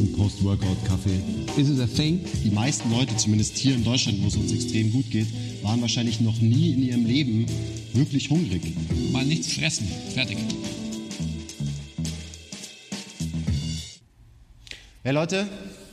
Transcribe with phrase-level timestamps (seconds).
[0.00, 1.20] Und Post-Workout-Kaffee.
[1.60, 2.24] Is it a thing?
[2.42, 5.26] Die meisten Leute, zumindest hier in Deutschland, wo es uns extrem gut geht,
[5.62, 7.44] waren wahrscheinlich noch nie in ihrem Leben
[7.92, 8.62] wirklich hungrig.
[9.12, 9.86] Mal nichts fressen.
[10.14, 10.38] Fertig.
[15.02, 15.46] Hey Leute,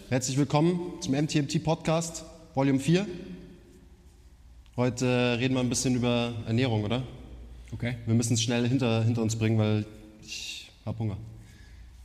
[0.07, 2.23] herzlich willkommen zum MTMT Podcast,
[2.55, 3.05] Volume 4.
[4.77, 7.03] Heute reden wir ein bisschen über Ernährung, oder?
[7.73, 7.95] Okay.
[8.05, 9.85] Wir müssen es schnell hinter, hinter uns bringen, weil
[10.25, 11.17] ich habe Hunger.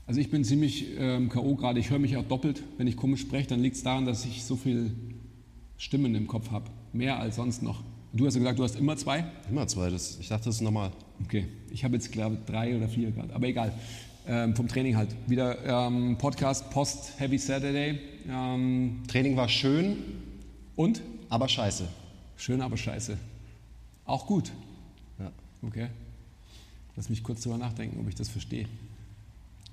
[0.06, 1.54] Also ich bin ziemlich ähm, K.O.
[1.54, 1.78] gerade.
[1.78, 2.62] Ich höre mich auch doppelt.
[2.76, 4.92] Wenn ich komisch spreche, dann liegt es daran, dass ich so viel
[5.78, 6.70] Stimmen im Kopf habe.
[6.92, 7.82] Mehr als sonst noch.
[8.12, 9.24] Du hast ja gesagt, du hast immer zwei.
[9.48, 10.92] Immer zwei, das, ich dachte, das ist normal.
[11.24, 11.46] Okay.
[11.70, 13.34] Ich habe jetzt, glaube ich, drei oder vier gerade.
[13.34, 13.72] Aber egal.
[14.26, 15.14] Ähm, vom Training halt.
[15.26, 17.98] Wieder ähm, Podcast Post Heavy Saturday.
[18.28, 19.96] Ähm, Training war schön,
[20.76, 21.02] und?
[21.28, 21.88] aber scheiße.
[22.36, 23.16] Schön, aber scheiße.
[24.04, 24.52] Auch gut.
[25.18, 25.32] Ja.
[25.62, 25.86] Okay.
[26.94, 28.66] Lass mich kurz drüber nachdenken, ob ich das verstehe.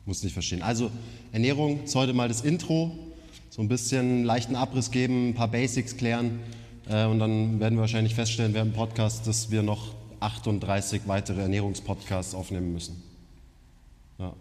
[0.06, 0.62] Muss nicht verstehen.
[0.62, 0.92] Also
[1.32, 2.92] Ernährung ist heute mal das Intro,
[3.50, 6.40] so ein bisschen leichten Abriss geben, ein paar Basics klären
[6.88, 11.42] äh, und dann werden wir wahrscheinlich feststellen während dem Podcast, dass wir noch 38 weitere
[11.42, 13.02] Ernährungspodcasts aufnehmen müssen.
[14.18, 14.34] Ja.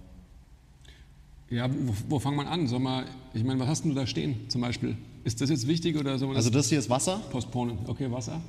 [1.51, 2.67] Ja, wo, wo fangen wir an?
[2.67, 4.97] Soll man, ich meine, was hast du da stehen zum Beispiel?
[5.29, 7.77] Ist das jetzt wichtig oder soll man Also das hier ist Wasser postponen?
[7.87, 8.41] Okay, Wasser.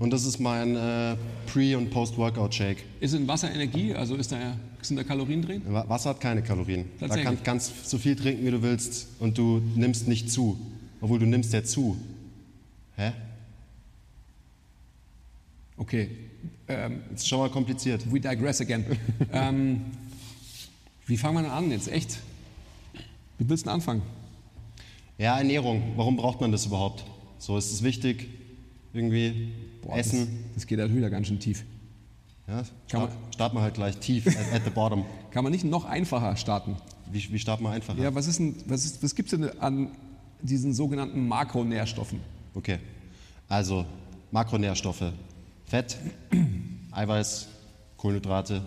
[0.00, 1.14] und das ist mein äh,
[1.46, 2.78] Pre- und Post-Workout-Shake.
[2.98, 3.94] Ist in Wasser Energie?
[3.94, 5.62] Also ist da, sind da Kalorien drin?
[5.64, 6.86] Wa- Wasser hat keine Kalorien.
[6.98, 7.24] Da Tatsächlich?
[7.44, 10.58] kannst kannst so viel trinken, wie du willst und du nimmst nicht zu.
[11.00, 11.96] Obwohl du nimmst ja zu.
[12.96, 13.12] Hä?
[15.76, 16.10] Okay,
[16.66, 18.12] ähm, Das ist schon mal kompliziert.
[18.12, 18.84] we digress again.
[19.32, 19.82] ähm,
[21.06, 21.86] wie fangen wir denn an jetzt?
[21.88, 22.18] Echt?
[23.38, 24.02] Wie willst du denn anfangen?
[25.18, 25.92] Ja, Ernährung.
[25.96, 27.04] Warum braucht man das überhaupt?
[27.38, 28.28] So ist es wichtig,
[28.92, 29.52] irgendwie
[29.82, 30.44] Boah, essen.
[30.48, 31.64] Das, das geht halt wieder ganz schön tief.
[32.46, 35.04] Ja, Kann start, starten wir halt gleich tief, at, at the bottom.
[35.30, 36.76] Kann man nicht noch einfacher starten?
[37.10, 38.00] Wie, wie starten wir einfacher?
[38.00, 39.92] Ja, was, ist denn, was, ist, was gibt es denn an
[40.42, 42.20] diesen sogenannten Makronährstoffen?
[42.54, 42.78] Okay.
[43.48, 43.86] Also
[44.30, 45.12] Makronährstoffe.
[45.64, 45.96] Fett,
[46.92, 47.48] Eiweiß,
[47.96, 48.62] Kohlenhydrate.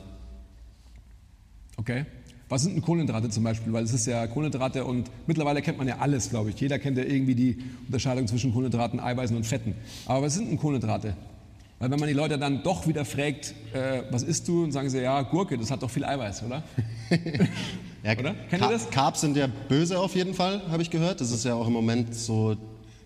[1.76, 2.06] Okay.
[2.50, 3.74] Was sind denn Kohlenhydrate zum Beispiel?
[3.74, 6.60] Weil es ist ja Kohlenhydrate und mittlerweile kennt man ja alles, glaube ich.
[6.60, 9.76] Jeder kennt ja irgendwie die Unterscheidung zwischen Kohlenhydraten, Eiweißen und Fetten.
[10.06, 11.16] Aber was sind denn Kohlenhydrate?
[11.80, 14.64] Weil wenn man die Leute dann doch wieder fragt, äh, was isst du?
[14.64, 16.64] Und sagen sie, ja, Gurke, das hat doch viel Eiweiß, oder?
[18.04, 18.36] Ja, Oder?
[18.50, 18.90] Kennt ihr das?
[18.90, 21.20] Carbs sind ja böse auf jeden Fall, habe ich gehört.
[21.20, 22.56] Das ist ja auch im Moment so.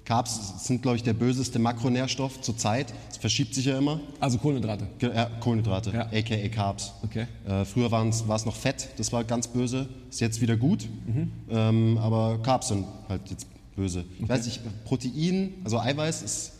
[0.05, 2.93] Carbs sind, glaube ich, der böseste Makronährstoff zur Zeit.
[3.09, 3.99] Es verschiebt sich ja immer.
[4.19, 4.87] Also Kohlenhydrate.
[4.99, 6.01] Ge- Ja, Kohlenhydrate, Ja.
[6.11, 6.93] aka Carbs.
[7.03, 7.27] Okay.
[7.47, 9.87] Äh, früher war es noch Fett, das war ganz böse.
[10.09, 11.31] Ist jetzt wieder gut, Mhm.
[11.49, 13.45] ähm, aber Carbs sind halt jetzt
[13.75, 14.03] böse.
[14.19, 16.51] Ich weiß nicht, Protein, also Eiweiß, ist,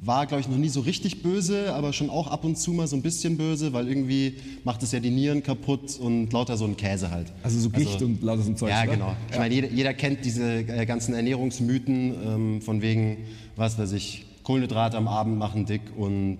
[0.00, 2.86] war, glaube ich, noch nie so richtig böse, aber schon auch ab und zu mal
[2.86, 6.64] so ein bisschen böse, weil irgendwie macht es ja die Nieren kaputt und lauter so
[6.64, 7.32] ein Käse halt.
[7.42, 8.70] Also so Gicht und lauter so ein Zeug.
[8.70, 8.92] Ja, oder?
[8.92, 9.16] genau.
[9.30, 13.18] Ich meine, jeder, jeder kennt diese äh, ganzen Ernährungsmythen ähm, von wegen,
[13.56, 16.38] was weiß ich, Kohlenhydrate am Abend machen dick und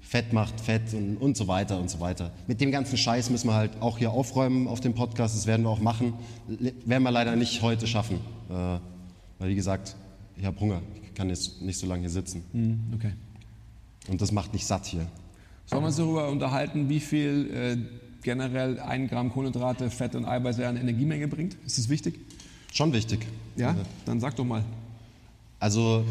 [0.00, 2.32] Fett macht Fett und, und so weiter und so weiter.
[2.46, 5.36] Mit dem ganzen Scheiß müssen wir halt auch hier aufräumen auf dem Podcast.
[5.36, 6.14] Das werden wir auch machen.
[6.48, 8.16] Le werden wir leider nicht heute schaffen.
[8.48, 8.78] Äh,
[9.38, 9.96] weil, wie gesagt,
[10.36, 10.80] ich habe Hunger.
[11.04, 12.42] Ich kann jetzt nicht so lange hier sitzen.
[12.52, 13.12] Hm, Okay.
[14.08, 15.06] Und das macht nicht satt hier.
[15.66, 17.76] Sollen wir uns darüber unterhalten, wie viel äh,
[18.22, 21.58] generell ein Gramm Kohlenhydrate, Fett und Eiweiß an Energiemenge bringt?
[21.66, 22.18] Ist das wichtig?
[22.72, 23.26] Schon wichtig.
[23.56, 23.76] Ja?
[24.06, 24.64] Dann sag doch mal.
[25.60, 26.04] Also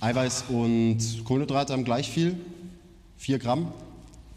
[0.00, 2.36] Eiweiß und Kohlenhydrate haben gleich viel.
[3.18, 3.68] 4 Gramm.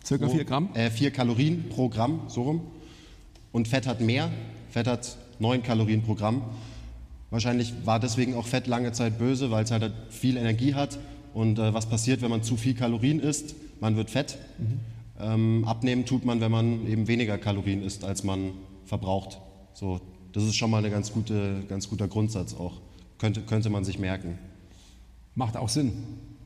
[0.06, 0.70] Circa pro- 4 Gramm?
[0.76, 2.62] Äh, 4 Kalorien pro Gramm, so rum.
[3.52, 4.30] Und Fett hat mehr.
[4.70, 6.44] Fett hat 9 Kalorien pro Gramm.
[7.32, 11.00] Wahrscheinlich war deswegen auch Fett lange Zeit böse, weil es halt viel Energie hat.
[11.34, 13.56] Und äh, was passiert, wenn man zu viel Kalorien isst?
[13.80, 14.38] Man wird fett.
[15.18, 18.52] Ähm, abnehmen tut man, wenn man eben weniger Kalorien isst, als man
[18.86, 19.40] verbraucht.
[19.74, 20.02] So,
[20.34, 22.82] das ist schon mal ein ganz, gute, ganz guter Grundsatz auch.
[23.18, 24.38] Könnte, könnte man sich merken.
[25.34, 25.94] Macht auch Sinn,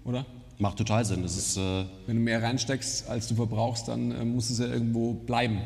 [0.04, 0.26] oder?
[0.60, 1.24] Macht total Sinn.
[1.24, 4.68] Das ist, äh, Wenn du mehr reinsteckst, als du verbrauchst, dann äh, muss es ja
[4.68, 5.62] irgendwo bleiben.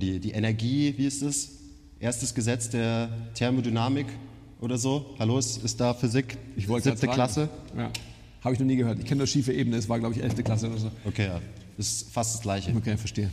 [0.00, 1.57] die, die Energie, wie ist es?
[2.00, 4.06] Erstes Gesetz der Thermodynamik
[4.60, 5.14] oder so.
[5.18, 6.38] Hallo, ist, ist da Physik?
[6.56, 7.48] Ich wollte Siebte Klasse?
[7.76, 7.90] Ja.
[8.42, 9.00] Habe ich noch nie gehört.
[9.00, 10.44] Ich kenne nur schiefe Ebene, es war, glaube ich, 11.
[10.44, 10.90] Klasse oder so.
[11.04, 11.40] Okay, ja.
[11.76, 12.72] Ist fast das Gleiche.
[12.76, 13.30] Okay, verstehe.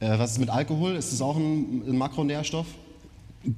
[0.00, 0.92] Äh, was ist mit Alkohol?
[0.96, 2.66] Ist das auch ein, ein Makronährstoff?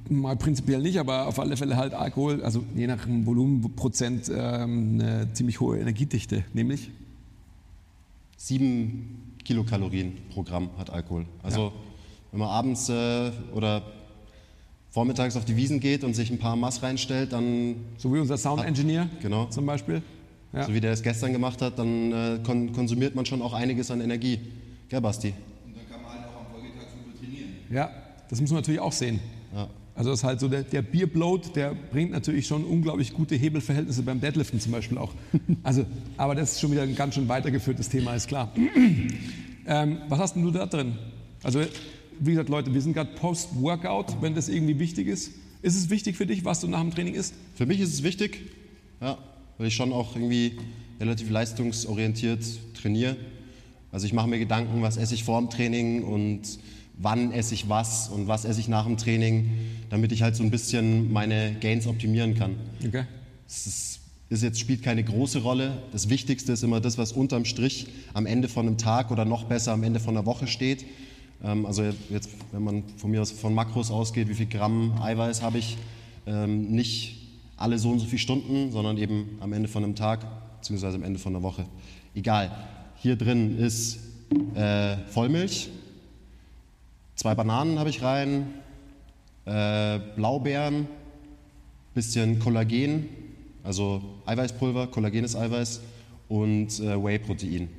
[0.09, 5.31] Mal prinzipiell nicht, aber auf alle Fälle halt Alkohol, also je nach Volumenprozent ähm, eine
[5.33, 6.89] ziemlich hohe Energiedichte, nämlich
[8.37, 11.25] Sieben Kilokalorien pro Gramm hat Alkohol.
[11.41, 11.71] Also Ja.
[12.31, 13.83] wenn man abends äh, oder
[14.95, 18.37] vormittags auf die Wiesen geht und sich ein paar Mass reinstellt, dann, so wie unser
[18.37, 20.01] Sound Engineer genau, zum Beispiel.
[20.53, 20.63] Ja.
[20.63, 23.91] so wie der es gestern gemacht hat, dann äh, kon konsumiert man schon auch einiges
[23.91, 24.39] an Energie.
[24.87, 25.33] Gell, Basti?
[25.65, 27.49] Und dann kann man halt auch am Folgetag super trainieren.
[27.69, 27.91] ja,
[28.29, 29.19] das muss man natürlich auch sehen.
[29.53, 29.67] Ja.
[29.95, 34.01] Also das ist halt so, der, der Bierbloat, der bringt natürlich schon unglaublich gute Hebelverhältnisse
[34.01, 35.11] beim Deadliften zum Beispiel auch.
[35.63, 38.49] Also, aber das ist schon wieder ein ganz schön weitergeführtes Thema, ist klar.
[39.67, 40.97] ähm, was hast denn du da drin?
[41.43, 41.59] Also,
[42.19, 45.31] wie gesagt, Leute, wir sind gerade Post-Workout, wenn das irgendwie wichtig ist.
[45.61, 47.33] Ist es wichtig für dich, was du nach dem Training isst?
[47.55, 48.51] Für mich ist es wichtig,
[49.01, 49.17] ja,
[49.57, 50.53] weil ich schon auch irgendwie
[50.99, 52.43] relativ leistungsorientiert
[52.75, 53.15] trainiere.
[53.91, 56.41] Also ich mache mir Gedanken, was esse ich vor dem Training und
[56.97, 59.49] wann esse ich was und was esse ich nach dem Training,
[59.89, 62.55] damit ich halt so ein bisschen meine Gains optimieren kann.
[62.85, 63.05] Okay.
[63.47, 65.81] Es ist, ist jetzt, spielt keine große Rolle.
[65.91, 69.45] Das Wichtigste ist immer das, was unterm Strich am Ende von einem Tag oder noch
[69.45, 70.85] besser am Ende von einer Woche steht.
[71.45, 75.41] Ähm, also jetzt, wenn man von mir aus von Makros ausgeht, wie viel Gramm Eiweiß
[75.41, 75.77] habe ich,
[76.25, 77.21] ähm, nicht
[77.57, 80.25] alle so und so viele Stunden, sondern eben am Ende von einem Tag
[80.57, 81.65] beziehungsweise am Ende von einer Woche.
[82.15, 82.51] Egal.
[82.97, 83.99] Hier drin ist
[84.55, 85.69] äh, Vollmilch,
[87.15, 88.47] zwei Bananen habe ich rein,
[89.45, 90.87] äh, Blaubeeren,
[91.93, 93.07] bisschen Kollagen,
[93.63, 95.81] also Eiweißpulver, Kollagen ist Eiweiß
[96.27, 97.69] und äh, Whey-Protein.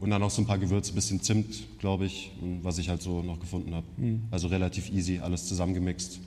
[0.00, 3.02] Und dann noch so ein paar Gewürze, bisschen Zimt, glaube ich, und was ich halt
[3.02, 3.86] so noch gefunden habe.
[4.30, 6.20] Also relativ easy, alles zusammengemixt.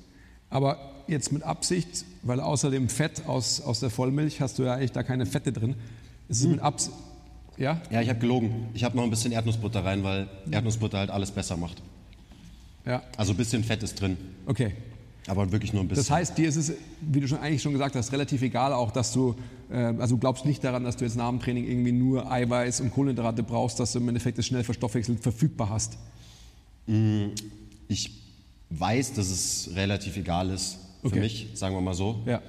[0.49, 0.77] Aber
[1.07, 4.91] jetzt mit Absicht, weil außer dem Fett aus, aus der Vollmilch hast du ja eigentlich
[4.91, 5.75] da keine Fette drin.
[6.27, 6.95] Ist es mit Absicht.
[7.57, 7.81] Ja?
[7.89, 8.67] Ja, ich habe gelogen.
[8.73, 11.81] Ich habe noch ein bisschen Erdnussbutter rein, weil Erdnussbutter halt alles besser macht.
[12.85, 13.03] Ja.
[13.15, 14.73] Also ein bisschen Fett ist drin, Okay.
[15.27, 16.03] Aber wirklich nur ein bisschen.
[16.03, 18.91] Das heißt, dir ist es, wie du schon eigentlich schon gesagt hast, relativ egal auch,
[18.91, 19.35] dass du,
[19.71, 22.81] äh, also du glaubst nicht daran, dass du jetzt nach dem Training irgendwie nur Eiweiß
[22.81, 25.97] und Kohlenhydrate brauchst, dass du im Endeffekt das schnell verstoffwechselt verfügbar hast.
[27.87, 28.11] ich
[28.69, 31.19] weiß, dass es relativ egal ist für Okay.
[31.19, 32.21] mich, sagen wir mal so.
[32.25, 32.41] Ja.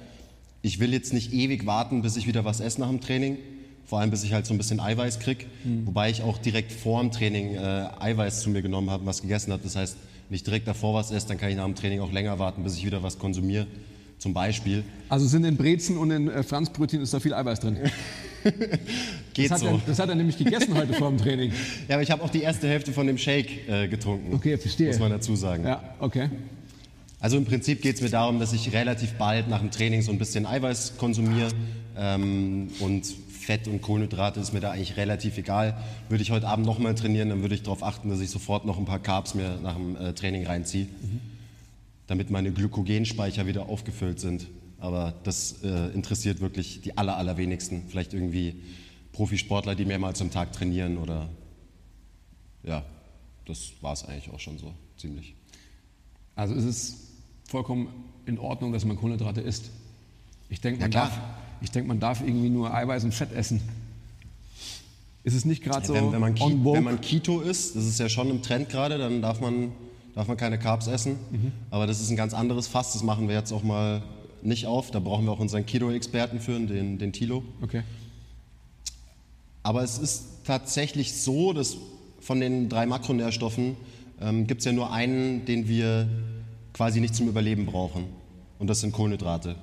[0.61, 3.37] Ich will jetzt nicht ewig warten, bis ich wieder was esse nach dem Training.
[3.85, 5.47] Vor allem, bis ich halt so ein bisschen Eiweiß krieg.
[5.85, 9.21] Wobei ich auch direkt vor dem Training äh, Eiweiß zu mir genommen habe und was
[9.21, 9.61] gegessen habe.
[9.63, 9.97] Das heißt,
[10.29, 12.63] wenn ich direkt davor was esse, dann kann ich nach dem Training auch länger warten,
[12.63, 13.67] bis ich wieder was konsumiere.
[14.19, 14.83] Zum Beispiel.
[15.09, 17.77] Also sind in Brezen und in äh, Franzbrötchen ist da viel Eiweiß drin.
[19.33, 19.67] Geht Das hat, so.
[19.67, 21.51] er, das hat er nämlich gegessen heute vor dem Training.
[21.87, 24.33] Ja, aber ich habe auch die erste Hälfte von dem Shake äh, getrunken.
[24.33, 24.87] Okay, verstehe.
[24.89, 25.65] Muss man dazu sagen.
[25.65, 26.29] Ja, okay.
[27.19, 30.11] Also im Prinzip geht es mir darum, dass ich relativ bald nach dem Training so
[30.11, 31.49] ein bisschen Eiweiß konsumiere
[31.97, 33.05] ähm, und
[33.45, 35.77] Fett und Kohlenhydrate ist mir da eigentlich relativ egal.
[36.09, 38.77] Würde ich heute Abend nochmal trainieren, dann würde ich darauf achten, dass ich sofort noch
[38.77, 40.87] ein paar Carbs mir nach dem äh, Training reinziehe,
[42.07, 44.47] damit meine Glykogenspeicher wieder aufgefüllt sind.
[44.79, 47.83] Aber das äh, interessiert wirklich die aller, allerwenigsten.
[47.87, 48.55] Vielleicht irgendwie
[49.13, 51.29] Profisportler, die mehrmals am Tag trainieren oder
[52.63, 52.83] ja,
[53.45, 55.35] das war es eigentlich auch schon so ziemlich.
[56.35, 56.97] Also ist es
[57.47, 57.87] vollkommen
[58.25, 59.69] in Ordnung, dass man Kohlenhydrate isst.
[60.49, 61.07] Ich denke, man, klar.
[61.07, 61.19] darf,
[61.63, 63.61] ich denk, man darf irgendwie nur Eiweiß und Fett essen.
[65.23, 68.09] Ist es nicht gerade so wenn, wenn, man wenn man Keto isst, das ist ja
[68.09, 69.71] schon im Trend gerade, dann darf man,
[70.13, 71.15] darf man keine Carbs essen.
[71.31, 71.51] Mhm.
[71.71, 74.03] Aber das ist ein ganz anderes Fass, das machen wir jetzt auch mal
[74.41, 74.91] nicht auf.
[74.91, 77.43] Da brauchen wir auch unseren Keto-Experten für, den, den Tilo.
[77.61, 77.83] okay.
[79.65, 81.77] Aber es ist tatsächlich so, dass
[82.19, 83.77] von den drei Makronährstoffen
[84.19, 86.09] ähm, gibt es ja nur einen, den wir
[86.73, 88.03] quasi nicht zum Überleben brauchen.
[88.59, 89.55] Und das sind Kohlenhydrate.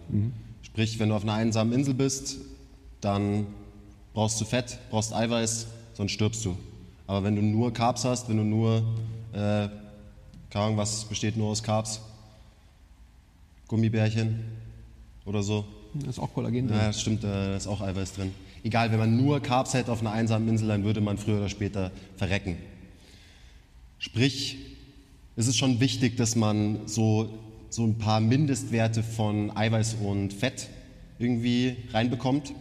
[0.73, 2.37] Sprich, wenn du auf einer einsamen Insel bist,
[3.01, 3.47] dann
[4.15, 6.57] brauchst du Fett, brauchst Eiweiß, sonst stirbst du.
[7.09, 8.79] Aber wenn du nur Carbs hast, wenn du nur,
[9.33, 9.69] äh,
[10.49, 12.01] keine Ahnung, was besteht nur aus Carbs?
[13.67, 14.45] Gummibärchen
[15.25, 15.65] oder so.
[15.95, 16.77] Da ist auch Kollagen drin.
[16.77, 18.33] Ja, das stimmt, äh, da ist auch Eiweiß drin.
[18.63, 21.49] Egal, wenn man nur Carbs hätte auf einer einsamen Insel, dann würde man früher oder
[21.49, 22.57] später verrecken.
[23.99, 24.57] Sprich,
[25.35, 27.39] es ist schon wichtig, dass man so,
[27.71, 30.69] so ein paar Mindestwerte von Eiweiß und Fett
[31.19, 32.53] irgendwie reinbekommt.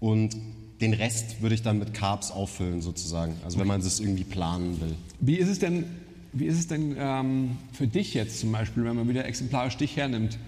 [0.00, 0.36] Und
[0.80, 3.36] den Rest würde ich dann mit Carbs auffüllen, sozusagen.
[3.44, 4.94] Also wenn man das irgendwie planen will.
[5.20, 5.84] Wie ist es denn,
[6.32, 9.96] wie ist es denn ähm, für dich jetzt zum Beispiel, wenn man wieder exemplarisch dich
[9.96, 10.38] hernimmt?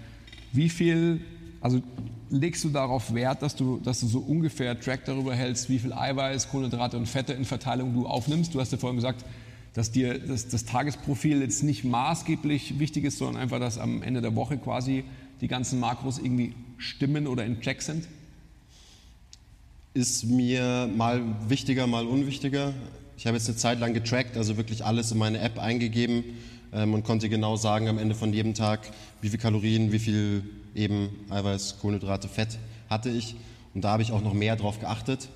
[0.51, 1.21] Wie viel,
[1.61, 1.81] also
[2.29, 5.93] legst du darauf Wert, dass du, dass du so ungefähr Track darüber hältst, wie viel
[5.93, 8.53] Eiweiß, Kohlenhydrate und Fette in Verteilung du aufnimmst?
[8.53, 9.25] Du hast ja vorhin gesagt,
[9.79, 14.19] dass dir das, das Tagesprofil jetzt nicht maßgeblich wichtig ist, sondern einfach, dass am Ende
[14.19, 15.05] der Woche quasi
[15.39, 18.05] die ganzen Makros irgendwie stimmen oder in Check sind?
[19.93, 22.73] ist mir mal wichtiger, mal unwichtiger.
[23.17, 26.23] Ich habe jetzt eine Zeit lang getrackt, also wirklich alles in meine App eingegeben,
[26.73, 30.43] ähm, und konnte genau sagen am Ende von jedem Tag, wie viel Kalorien, wie viel
[30.75, 32.59] eben Eiweiß, Kohlenhydrate, Fett
[32.89, 33.35] hatte ich.
[33.73, 35.29] Und da habe ich auch noch mehr drauf geachtet.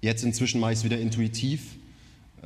[0.00, 1.76] Jetzt inzwischen mache ich es wieder intuitiv.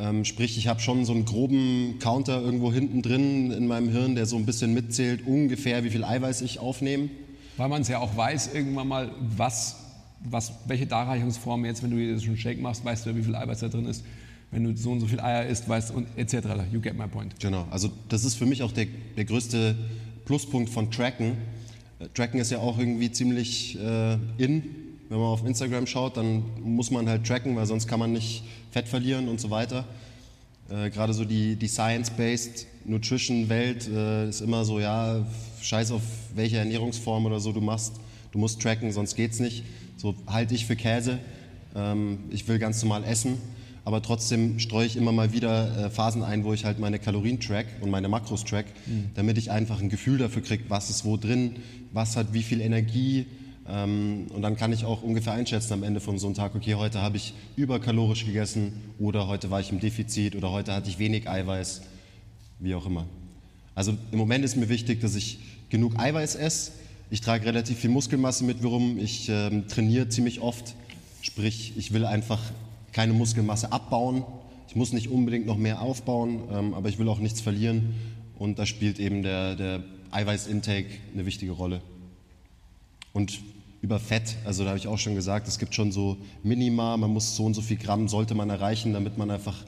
[0.00, 4.14] Ähm, sprich, ich habe schon so einen groben Counter irgendwo hinten drin in meinem Hirn,
[4.14, 7.08] der so ein bisschen mitzählt, ungefähr wie viel Eiweiß ich aufnehme.
[7.56, 9.76] Weil man es ja auch weiß, irgendwann mal, was,
[10.20, 13.34] was, welche Darreichungsform jetzt, wenn du so einen Shake machst, weißt du ja, wie viel
[13.34, 14.04] Eiweiß da drin ist.
[14.52, 16.46] Wenn du so und so viel Eier isst, weißt und etc.
[16.72, 17.38] You get my point.
[17.40, 18.86] Genau, also das ist für mich auch der,
[19.16, 19.74] der größte
[20.24, 21.32] Pluspunkt von Tracken.
[21.98, 24.87] Äh, Tracken ist ja auch irgendwie ziemlich äh, in.
[25.08, 28.42] Wenn man auf Instagram schaut, dann muss man halt tracken, weil sonst kann man nicht
[28.70, 29.86] Fett verlieren und so weiter.
[30.68, 35.24] Äh, Gerade so die, die Science-Based Nutrition-Welt äh, ist immer so, ja,
[35.62, 36.02] scheiß auf
[36.34, 37.94] welche Ernährungsform oder so du machst.
[38.32, 39.64] Du musst tracken, sonst geht's nicht.
[39.96, 41.18] So halte ich für Käse.
[41.74, 43.38] Ähm, ich will ganz normal essen,
[43.86, 47.40] aber trotzdem streue ich immer mal wieder äh, Phasen ein, wo ich halt meine Kalorien
[47.40, 48.66] track und meine Makros track,
[49.14, 51.56] damit ich einfach ein Gefühl dafür kriege, was ist wo drin,
[51.92, 53.26] was hat wie viel Energie.
[53.70, 56.74] Ähm, und dann kann ich auch ungefähr einschätzen am Ende von so einem Tag, okay,
[56.74, 60.98] heute habe ich überkalorisch gegessen oder heute war ich im Defizit oder heute hatte ich
[60.98, 61.82] wenig Eiweiß,
[62.60, 63.06] wie auch immer.
[63.74, 66.72] Also im Moment ist mir wichtig, dass ich genug Eiweiß esse.
[67.10, 70.74] Ich trage relativ viel Muskelmasse mit, warum ich ähm, trainiere ziemlich oft.
[71.22, 72.40] Sprich, ich will einfach
[72.92, 74.24] keine Muskelmasse abbauen.
[74.68, 77.94] Ich muss nicht unbedingt noch mehr aufbauen, ähm, aber ich will auch nichts verlieren.
[78.38, 81.80] Und da spielt eben der, der Eiweiß-Intake eine wichtige Rolle.
[83.12, 83.40] Und
[83.80, 87.10] über Fett, also da habe ich auch schon gesagt, es gibt schon so Minima, man
[87.10, 89.64] muss so und so viel Gramm sollte man erreichen, damit man einfach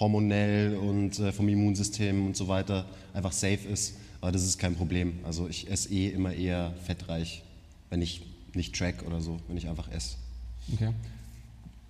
[0.00, 3.96] hormonell und äh, vom Immunsystem und so weiter einfach safe ist.
[4.20, 5.18] Aber das ist kein Problem.
[5.24, 7.42] Also ich esse eh immer eher fettreich,
[7.90, 8.22] wenn ich
[8.54, 10.16] nicht track oder so, wenn ich einfach esse.
[10.72, 10.92] Okay.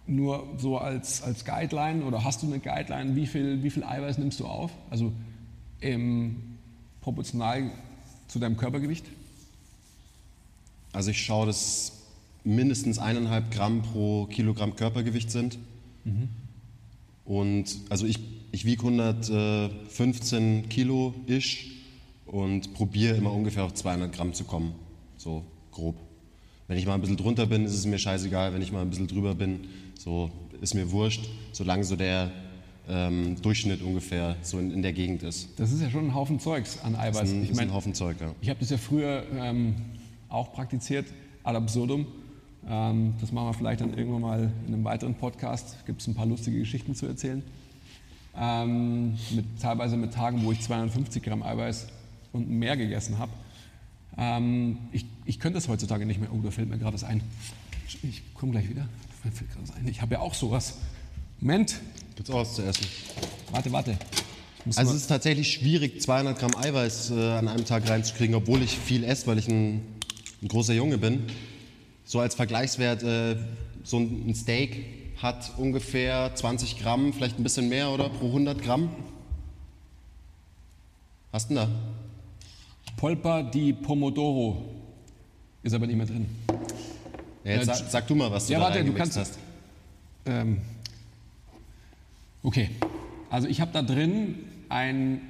[0.07, 4.19] Nur so als, als Guideline oder hast du eine Guideline, wie viel, wie viel Eiweiß
[4.19, 4.73] nimmst du auf?
[4.91, 5.13] Also
[5.81, 6.59] ähm,
[7.01, 7.71] proportional
[8.29, 9.07] zu deinem Körpergewicht?
[10.93, 11.93] Also ich schaue, dass
[12.45, 15.59] mindestens eineinhalb Gramm pro Kilogramm Körpergewicht sind.
[17.25, 18.19] Und also ich,
[18.51, 21.69] ich wiege 115 Kilo ish
[22.27, 24.75] und probiere immer ungefähr auf 200 Gramm zu kommen,
[25.17, 25.97] so grob.
[26.69, 28.55] Wenn ich mal ein bisschen drunter bin, ist es mir scheißegal.
[28.55, 29.61] Wenn ich mal ein bisschen drüber bin,
[29.99, 30.31] so
[30.61, 32.31] ist mir wurscht, solange so der
[32.89, 35.49] ähm, Durchschnitt ungefähr so in, in der Gegend ist.
[35.57, 37.19] Das ist ja schon ein Haufen Zeugs an Eiweiß.
[37.19, 38.35] Das ist ein, ich ist ein Haufen Zeug, ja.
[38.41, 39.75] ich habe das ja früher ähm,
[40.33, 41.07] auch praktiziert,
[41.43, 42.07] ad absurdum.
[42.69, 45.85] Ähm, das machen wir vielleicht dann irgendwann mal in einem weiteren Podcast.
[45.87, 47.43] Gibt es ein paar lustige Geschichten zu erzählen.
[48.37, 51.89] Ähm, mit, teilweise mit Tagen, wo ich 250 Gramm Eiweiß
[52.33, 53.33] und mehr gegessen habe.
[54.17, 56.31] Ähm, ich, ich könnte das heutzutage nicht mehr.
[56.33, 57.23] Oh, da fällt mir gerade was ein.
[58.03, 58.89] Ich komme gleich wieder.
[59.25, 59.87] Mir fällt gerade was ein.
[59.89, 60.79] Ich habe ja auch sowas.
[61.41, 61.81] Moment,
[62.17, 62.87] Gibt's auch was zu essen?
[63.51, 63.99] warte, warte.
[64.77, 68.79] Also es ist tatsächlich schwierig, 200 Gramm Eiweiß äh, an einem Tag reinzukriegen, obwohl ich
[68.79, 69.83] viel esse, weil ich ein,
[70.43, 71.25] ein großer Junge bin.
[72.05, 73.37] So als Vergleichswert, äh,
[73.85, 74.85] so ein Steak
[75.19, 78.09] hat ungefähr 20 Gramm, vielleicht ein bisschen mehr, oder?
[78.09, 78.91] Pro 100 Gramm.
[81.31, 81.69] Was denn da?
[82.97, 84.65] Polpa di Pomodoro.
[85.63, 86.27] Ist aber nicht mehr drin.
[87.45, 89.39] Ja, jetzt Ja, sag, sag du mal, was du ja, da warte, du kannst- hast.
[90.27, 90.59] Ähm,
[92.43, 92.71] okay,
[93.31, 94.37] also ich habe da drin
[94.69, 95.21] einen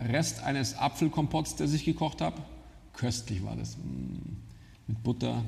[0.00, 2.42] Rest eines Apfelkompotts, das ich gekocht habe.
[2.94, 3.76] Köstlich war das.
[3.76, 4.31] Mm,
[4.86, 5.44] Mit Butter,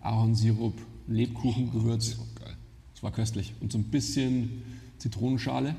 [0.00, 0.74] Ahornsirup,
[1.06, 2.18] Lebkuchengewürz.
[2.94, 3.54] Das war köstlich.
[3.60, 4.62] Und so ein bisschen
[4.98, 5.76] Zitronenschale.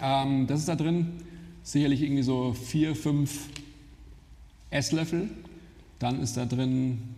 [0.00, 1.12] Ähm, das ist da drin.
[1.62, 3.48] Sicherlich irgendwie so vier, fünf
[4.70, 5.30] Esslöffel.
[5.98, 7.14] Dann ist da drin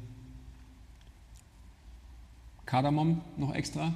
[2.67, 3.95] Kardamom noch extra.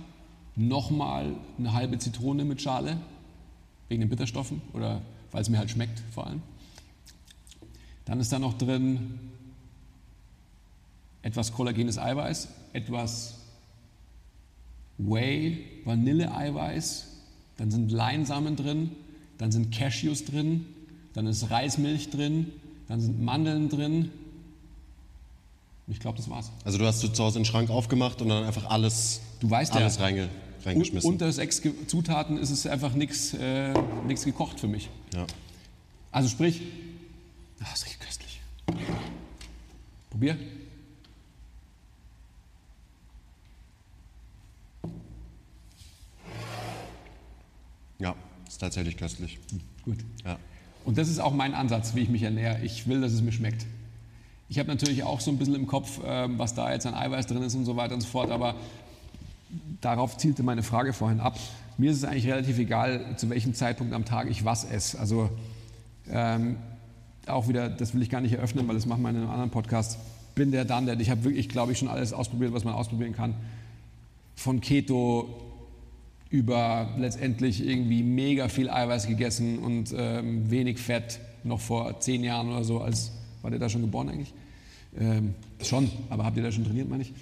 [0.56, 2.98] Nochmal eine halbe Zitrone mit Schale,
[3.88, 6.42] wegen den Bitterstoffen oder weil es mir halt schmeckt vor allem.
[8.04, 9.18] Dann ist da noch drin
[11.22, 13.34] etwas kollagenes Eiweiß, etwas
[14.98, 17.06] Whey, Vanilleeiweiß,
[17.56, 18.90] dann sind Leinsamen drin,
[19.38, 20.66] dann sind Cashews drin,
[21.14, 22.52] dann ist Reismilch drin,
[22.88, 24.10] dann sind Mandeln drin.
[25.88, 26.50] Ich glaube, das war's.
[26.64, 29.80] Also du hast zu Hause den Schrank aufgemacht und dann einfach alles, Du weißt ja,
[29.80, 30.28] alles reinge, Un-
[30.64, 31.10] reingeschmissen.
[31.10, 33.72] Unter sechs Zutaten ist es einfach nichts äh,
[34.06, 34.88] nix gekocht für mich.
[35.14, 35.26] ja.
[36.12, 36.60] Also sprich,
[37.60, 38.40] das riecht köstlich.
[40.10, 40.36] Probier.
[48.00, 48.14] Ja,
[48.48, 49.38] ist tatsächlich köstlich.
[49.84, 49.98] Gut.
[50.24, 50.38] Ja.
[50.84, 52.60] Und das ist auch mein Ansatz, wie ich mich ernähre.
[52.62, 53.66] Ich will, dass es mir schmeckt.
[54.48, 57.26] Ich habe natürlich auch so ein bisschen im Kopf, ähm, was da jetzt an Eiweiß
[57.26, 58.56] drin ist und so weiter und so fort, aber
[59.80, 61.38] darauf zielte meine Frage vorhin ab.
[61.78, 64.98] Mir ist es eigentlich relativ egal, zu welchem Zeitpunkt am Tag ich was esse.
[64.98, 65.30] Also
[66.12, 66.56] Ähm,
[67.26, 69.50] auch wieder, das will ich gar nicht eröffnen, weil das machen wir in einem anderen
[69.50, 69.98] Podcast.
[70.34, 73.12] Bin der dann, der, ich habe wirklich, glaube ich, schon alles ausprobiert, was man ausprobieren
[73.12, 73.34] kann.
[74.34, 75.28] Von Keto
[76.30, 82.48] über letztendlich irgendwie mega viel Eiweiß gegessen und ähm, wenig Fett, noch vor zehn Jahren
[82.48, 84.32] oder so, als war der da schon geboren eigentlich?
[84.98, 87.12] Ähm, schon, aber habt ihr da schon trainiert, meine ich?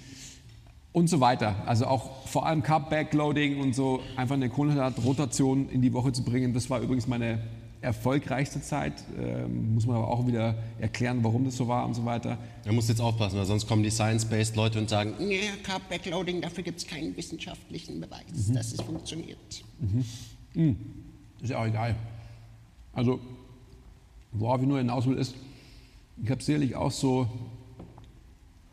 [0.91, 1.55] Und so weiter.
[1.65, 6.53] Also auch vor allem Carb-Backloading und so einfach eine Kohlenhydratrotation in die Woche zu bringen.
[6.53, 7.39] Das war übrigens meine
[7.81, 8.93] erfolgreichste Zeit.
[9.17, 12.37] Ähm, muss man aber auch wieder erklären, warum das so war und so weiter.
[12.63, 16.63] Da musst jetzt aufpassen, weil sonst kommen die Science-Based Leute und sagen, nee, Carb-Backloading, dafür
[16.63, 18.53] gibt es keinen wissenschaftlichen Beweis, mhm.
[18.53, 19.63] dass es funktioniert.
[19.79, 20.05] Mhm.
[20.53, 20.77] Mhm.
[21.41, 21.95] Ist ja auch egal.
[22.93, 23.19] Also,
[24.31, 25.35] worauf ich nur hinaus will, ist,
[26.21, 27.27] ich habe sicherlich auch so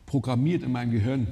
[0.05, 1.29] programmiert in meinem Gehirn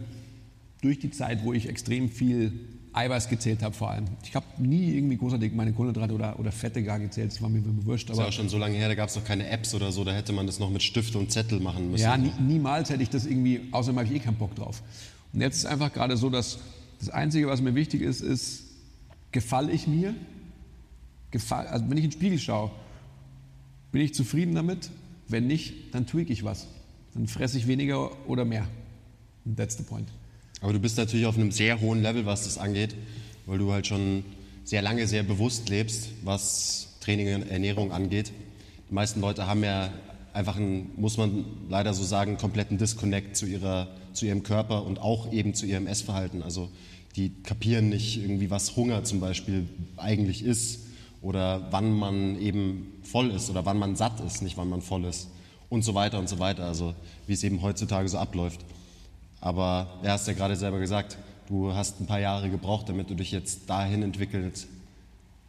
[0.81, 2.53] durch die Zeit, wo ich extrem viel
[2.95, 4.05] Eiweiß gezählt habe vor allem.
[4.23, 7.61] Ich habe nie irgendwie großartig meine Kohlenhydrate oder, oder Fette gar gezählt, das war mir
[7.61, 8.09] bewusst.
[8.09, 9.91] Das ist ja auch schon so lange her, da gab es noch keine Apps oder
[9.91, 12.05] so, da hätte man das noch mit Stift und Zettel machen müssen.
[12.05, 14.83] Ja, nie, niemals hätte ich das irgendwie, außerdem habe ich eh keinen Bock drauf.
[15.33, 16.61] Und jetzt ist einfach gerade so, dass
[17.01, 18.65] das Einzige, was mir wichtig ist, ist,
[19.33, 20.15] gefalle ich mir?
[21.33, 22.71] Gefall, also wenn ich in den Spiegel schaue,
[23.91, 24.91] bin ich zufrieden damit?
[25.27, 26.69] Wenn nicht, dann tweak ich was.
[27.15, 28.69] Dann fresse ich weniger oder mehr.
[29.45, 30.09] And that's the point.
[30.61, 32.95] Aber du bist natürlich auf einem sehr hohen Level, was das angeht,
[33.47, 34.25] weil du halt schon
[34.65, 38.33] sehr lange sehr bewusst lebst, was Training und Ernährung angeht.
[38.89, 39.93] Die meisten Leute haben ja
[40.33, 44.99] einfach einen, muss man leider so sagen, kompletten Disconnect zu, ihrer, zu ihrem Körper und
[44.99, 46.43] auch eben zu ihrem Essverhalten.
[46.43, 46.71] Also
[47.17, 50.81] die kapieren nicht irgendwie, was Hunger zum Beispiel eigentlich ist
[51.23, 55.05] oder wann man eben voll ist oder wann man satt ist, nicht wann man voll
[55.05, 55.29] ist
[55.69, 56.65] und so weiter und so weiter.
[56.65, 56.95] Also
[57.27, 58.61] wie es eben heutzutage so abläuft.
[59.41, 63.15] Aber er hast ja gerade selber gesagt, du hast ein paar Jahre gebraucht, damit du
[63.15, 64.67] dich jetzt dahin entwickelt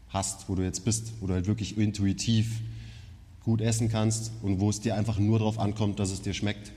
[0.10, 2.62] hast, wo du jetzt bist, wo du halt wirklich intuitiv
[3.44, 6.72] gut essen kannst und wo es dir einfach nur darauf ankommt, dass es dir schmeckt.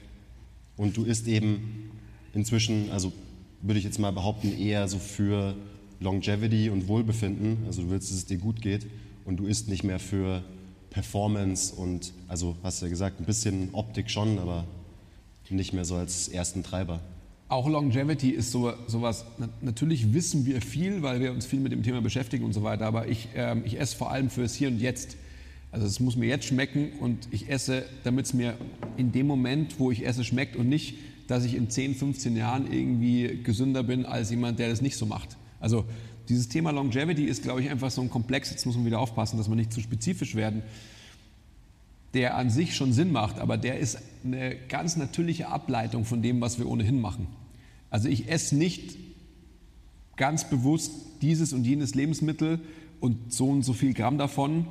[0.76, 1.90] Und du isst eben
[2.34, 3.12] inzwischen, also
[3.62, 5.56] würde ich jetzt mal behaupten, eher so für
[6.00, 7.58] Longevity und Wohlbefinden.
[7.66, 8.86] Also du willst, dass es dir gut geht
[9.24, 10.44] und du isst nicht mehr für
[10.90, 14.64] Performance und, also hast du ja gesagt, ein bisschen Optik schon, aber
[15.50, 17.00] nicht mehr so als ersten Treiber.
[17.48, 19.24] Auch Longevity ist so, sowas,
[19.62, 22.84] natürlich wissen wir viel, weil wir uns viel mit dem Thema beschäftigen und so weiter,
[22.84, 25.16] aber ich, ähm, ich esse vor allem fürs Hier und Jetzt.
[25.70, 28.56] Also es muss mir jetzt schmecken und ich esse, damit es mir
[28.96, 32.70] in dem Moment, wo ich esse, schmeckt und nicht, dass ich in 10, 15 Jahren
[32.72, 35.36] irgendwie gesünder bin als jemand, der das nicht so macht.
[35.60, 35.84] Also
[36.28, 39.36] dieses Thema Longevity ist, glaube ich, einfach so ein Komplex, jetzt muss man wieder aufpassen,
[39.36, 40.62] dass wir nicht zu spezifisch werden
[42.14, 46.40] der an sich schon Sinn macht, aber der ist eine ganz natürliche Ableitung von dem,
[46.40, 47.26] was wir ohnehin machen.
[47.90, 48.96] Also ich esse nicht
[50.16, 50.92] ganz bewusst
[51.22, 52.60] dieses und jenes Lebensmittel
[53.00, 54.66] und so und so viel Gramm davon,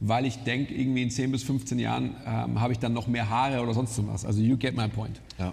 [0.00, 3.28] weil ich denke, irgendwie in 10 bis 15 Jahren ähm, habe ich dann noch mehr
[3.28, 4.24] Haare oder sonst was.
[4.24, 5.20] Also you get my point.
[5.38, 5.52] Ja,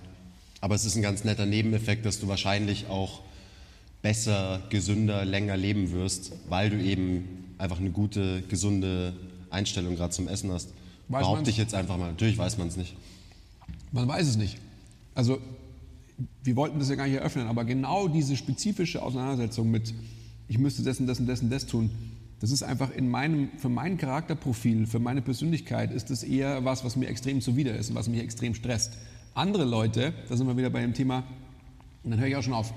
[0.62, 3.22] aber es ist ein ganz netter Nebeneffekt, dass du wahrscheinlich auch
[4.02, 9.14] besser, gesünder, länger leben wirst, weil du eben einfach eine gute, gesunde
[9.50, 10.70] Einstellung gerade zum Essen hast.
[11.08, 12.12] Weiß Behaupte ich jetzt einfach mal.
[12.12, 12.96] Natürlich weiß man es nicht.
[13.92, 14.58] Man weiß es nicht.
[15.14, 15.40] Also,
[16.44, 19.94] wir wollten das ja gar nicht eröffnen, aber genau diese spezifische Auseinandersetzung mit,
[20.48, 21.90] ich müsste dessen, dessen, dessen, das tun,
[22.40, 26.84] das ist einfach in meinem, für mein Charakterprofil, für meine Persönlichkeit, ist das eher was,
[26.84, 28.94] was mir extrem zuwider ist und was mich extrem stresst.
[29.34, 31.24] Andere Leute, da sind wir wieder bei dem Thema,
[32.04, 32.74] und dann höre ich auch schon auf,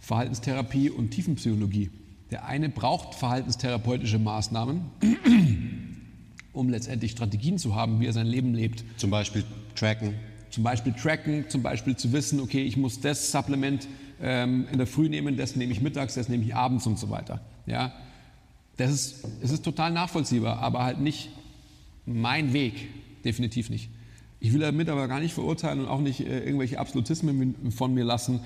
[0.00, 1.90] Verhaltenstherapie und Tiefenpsychologie.
[2.30, 4.82] Der eine braucht verhaltenstherapeutische Maßnahmen,
[6.60, 8.84] um letztendlich Strategien zu haben, wie er sein Leben lebt.
[8.98, 9.44] Zum Beispiel
[9.74, 10.14] tracken.
[10.50, 13.88] Zum Beispiel tracken, zum Beispiel zu wissen, okay, ich muss das Supplement
[14.20, 17.08] ähm, in der Früh nehmen, das nehme ich mittags, das nehme ich abends und so
[17.08, 17.40] weiter.
[17.64, 17.94] Ja?
[18.76, 21.30] Das ist, es ist total nachvollziehbar, aber halt nicht
[22.04, 22.88] mein Weg,
[23.24, 23.88] definitiv nicht.
[24.38, 28.04] Ich will damit aber gar nicht verurteilen und auch nicht äh, irgendwelche Absolutismen von mir
[28.04, 28.40] lassen,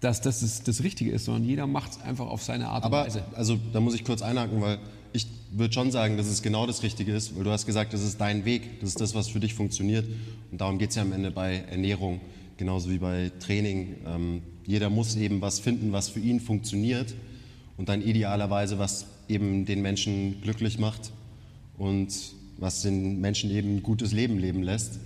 [0.00, 3.02] dass das das, das Richtige ist, sondern jeder macht es einfach auf seine Art aber,
[3.02, 3.24] und Weise.
[3.34, 4.78] Also da muss ich kurz einhaken, weil
[5.14, 8.02] ich würde schon sagen, dass es genau das Richtige ist, weil du hast gesagt, das
[8.02, 10.04] ist dein Weg, das ist das, was für dich funktioniert.
[10.50, 12.20] Und darum geht es ja am Ende bei Ernährung,
[12.56, 13.94] genauso wie bei Training.
[14.06, 17.14] Ähm, jeder muss eben was finden, was für ihn funktioniert
[17.76, 21.12] und dann idealerweise, was eben den Menschen glücklich macht
[21.78, 22.12] und
[22.58, 24.98] was den Menschen eben ein gutes Leben leben lässt.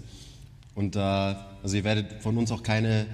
[0.74, 3.04] Und da, also ihr werdet von uns auch keine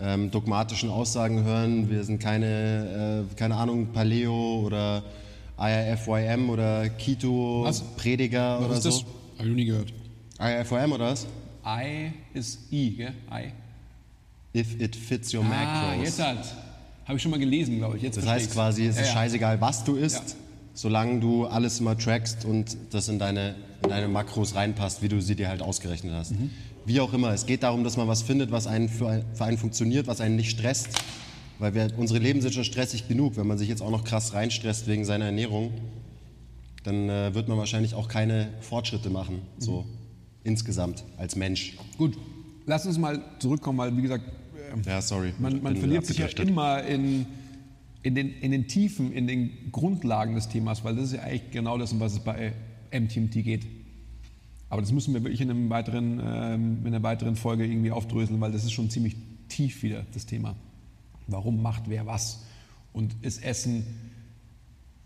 [0.00, 1.88] ähm, dogmatischen Aussagen hören.
[1.88, 5.04] Wir sind keine, äh, keine Ahnung, Paleo oder
[5.62, 7.82] IIFYM oder Keto was?
[7.96, 8.90] Prediger was oder ist so?
[8.90, 8.98] Das?
[9.38, 9.92] Habe ich noch nie gehört.
[10.40, 11.26] IIFYM oder was?
[11.64, 13.14] I ist I, gell?
[13.30, 13.52] I.
[14.58, 16.04] If it fits your ah, macros.
[16.04, 16.44] jetzt halt.
[17.04, 18.02] Habe ich schon mal gelesen, glaube ich.
[18.02, 20.30] Jetzt das heißt quasi, es ist ja, scheißegal, was du isst.
[20.30, 20.36] Ja.
[20.74, 25.20] solange du alles immer trackst und das in deine, in deine Makros reinpasst, wie du
[25.20, 26.34] sie dir halt ausgerechnet hast.
[26.84, 29.58] Wie auch immer, es geht darum, dass man was findet, was einen für, für einen
[29.58, 30.88] funktioniert, was einen nicht stresst,
[31.62, 33.36] weil wir, unsere Leben sind schon stressig genug.
[33.36, 35.70] Wenn man sich jetzt auch noch krass reinstresst wegen seiner Ernährung,
[36.82, 39.86] dann äh, wird man wahrscheinlich auch keine Fortschritte machen, so
[40.42, 41.76] insgesamt als Mensch.
[41.96, 42.18] Gut,
[42.66, 44.24] lass uns mal zurückkommen, weil wie gesagt,
[44.72, 45.34] ähm, Ja, sorry.
[45.38, 47.26] man, man verliert sich ja immer in,
[48.02, 51.52] in, den, in den Tiefen, in den Grundlagen des Themas, weil das ist ja eigentlich
[51.52, 52.54] genau das, um was es bei
[52.92, 53.66] MTMT geht.
[54.68, 58.40] Aber das müssen wir wirklich in, einem weiteren, ähm, in einer weiteren Folge irgendwie aufdröseln,
[58.40, 59.14] weil das ist schon ziemlich
[59.48, 60.56] tief wieder, das Thema.
[61.26, 62.40] Warum macht wer was?
[62.92, 63.84] Und ist Essen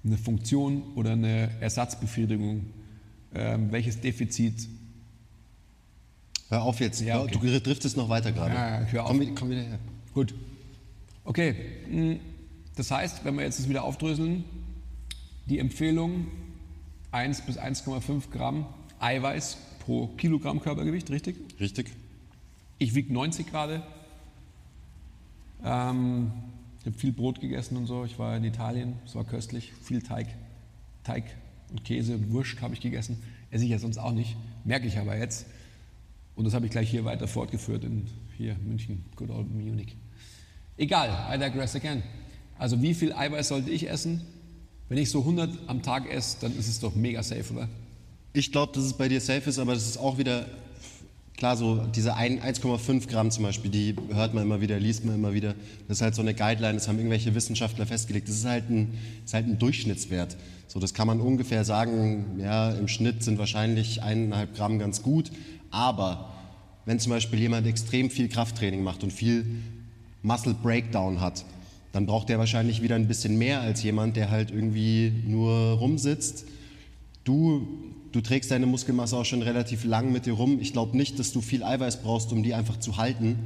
[0.05, 2.67] eine Funktion oder eine Ersatzbefriedigung?
[3.35, 4.69] Ähm, welches Defizit
[6.49, 7.39] Hör auf jetzt, Ja, okay.
[7.41, 8.55] du driftest noch weiter gerade.
[8.55, 9.09] Ja, ja, hör auf.
[9.09, 9.79] Komm, wieder- komm wieder her.
[10.15, 10.33] Gut.
[11.25, 11.55] Okay.
[11.91, 12.15] mm,
[12.77, 14.45] Das heißt, wenn wir jetzt das wieder aufdröseln,
[15.47, 16.27] die Empfehlung
[17.11, 18.67] 1 bis 1,5 Gramm
[19.01, 21.37] Eiweiß pro Kilogramm Körpergewicht, richtig?
[21.59, 21.91] Richtig?
[22.79, 23.83] Ich wiege 90 gerade.
[25.65, 26.33] Ähm,
[26.81, 28.05] ich habe viel Brot gegessen und so.
[28.05, 29.73] Ich war in Italien, es war köstlich.
[29.83, 30.29] Viel Teig,
[31.03, 31.25] Teig
[31.71, 33.23] und Käse und Wurst habe ich gegessen.
[33.51, 35.47] Esse ich ja sonst auch nicht, merke ich aber jetzt.
[36.35, 39.97] Und das habe ich gleich hier weiter fortgeführt in hier München, good old Munich.
[40.77, 42.03] Egal, I digress again.
[42.59, 44.23] Also wie viel Eiweiß sollte ich essen?
[44.89, 47.69] Wenn ich so 100 am Tag esse, dann ist es doch mega safe, oder?
[48.33, 50.47] Ich glaube, dass es bei dir safe ist, aber das ist auch wieder,
[51.37, 55.15] klar, so diese ein- 1,5 Gramm zum Beispiel, die hört man immer wieder, liest man
[55.15, 55.55] immer wieder.
[55.89, 58.29] Das ist halt so eine Guideline, das haben irgendwelche Wissenschaftler festgelegt.
[58.29, 58.95] Das ist halt ein,
[59.25, 60.37] ist halt ein Durchschnittswert.
[60.69, 65.31] So, das kann man ungefähr sagen, ja, im Schnitt sind wahrscheinlich eineinhalb Gramm ganz gut.
[65.71, 66.33] Aber
[66.85, 69.47] wenn zum Beispiel jemand extrem viel Krafttraining macht und viel
[70.23, 71.45] Muscle Breakdown hat,
[71.93, 76.45] dann braucht der wahrscheinlich wieder ein bisschen mehr als jemand, der halt irgendwie nur rumsitzt
[77.27, 77.67] Du,
[78.13, 80.59] du trägst deine Muskelmasse auch schon relativ lang mit dir rum.
[80.61, 83.39] Ich glaube nicht, dass du viel Eiweiß brauchst, um die einfach zu halten,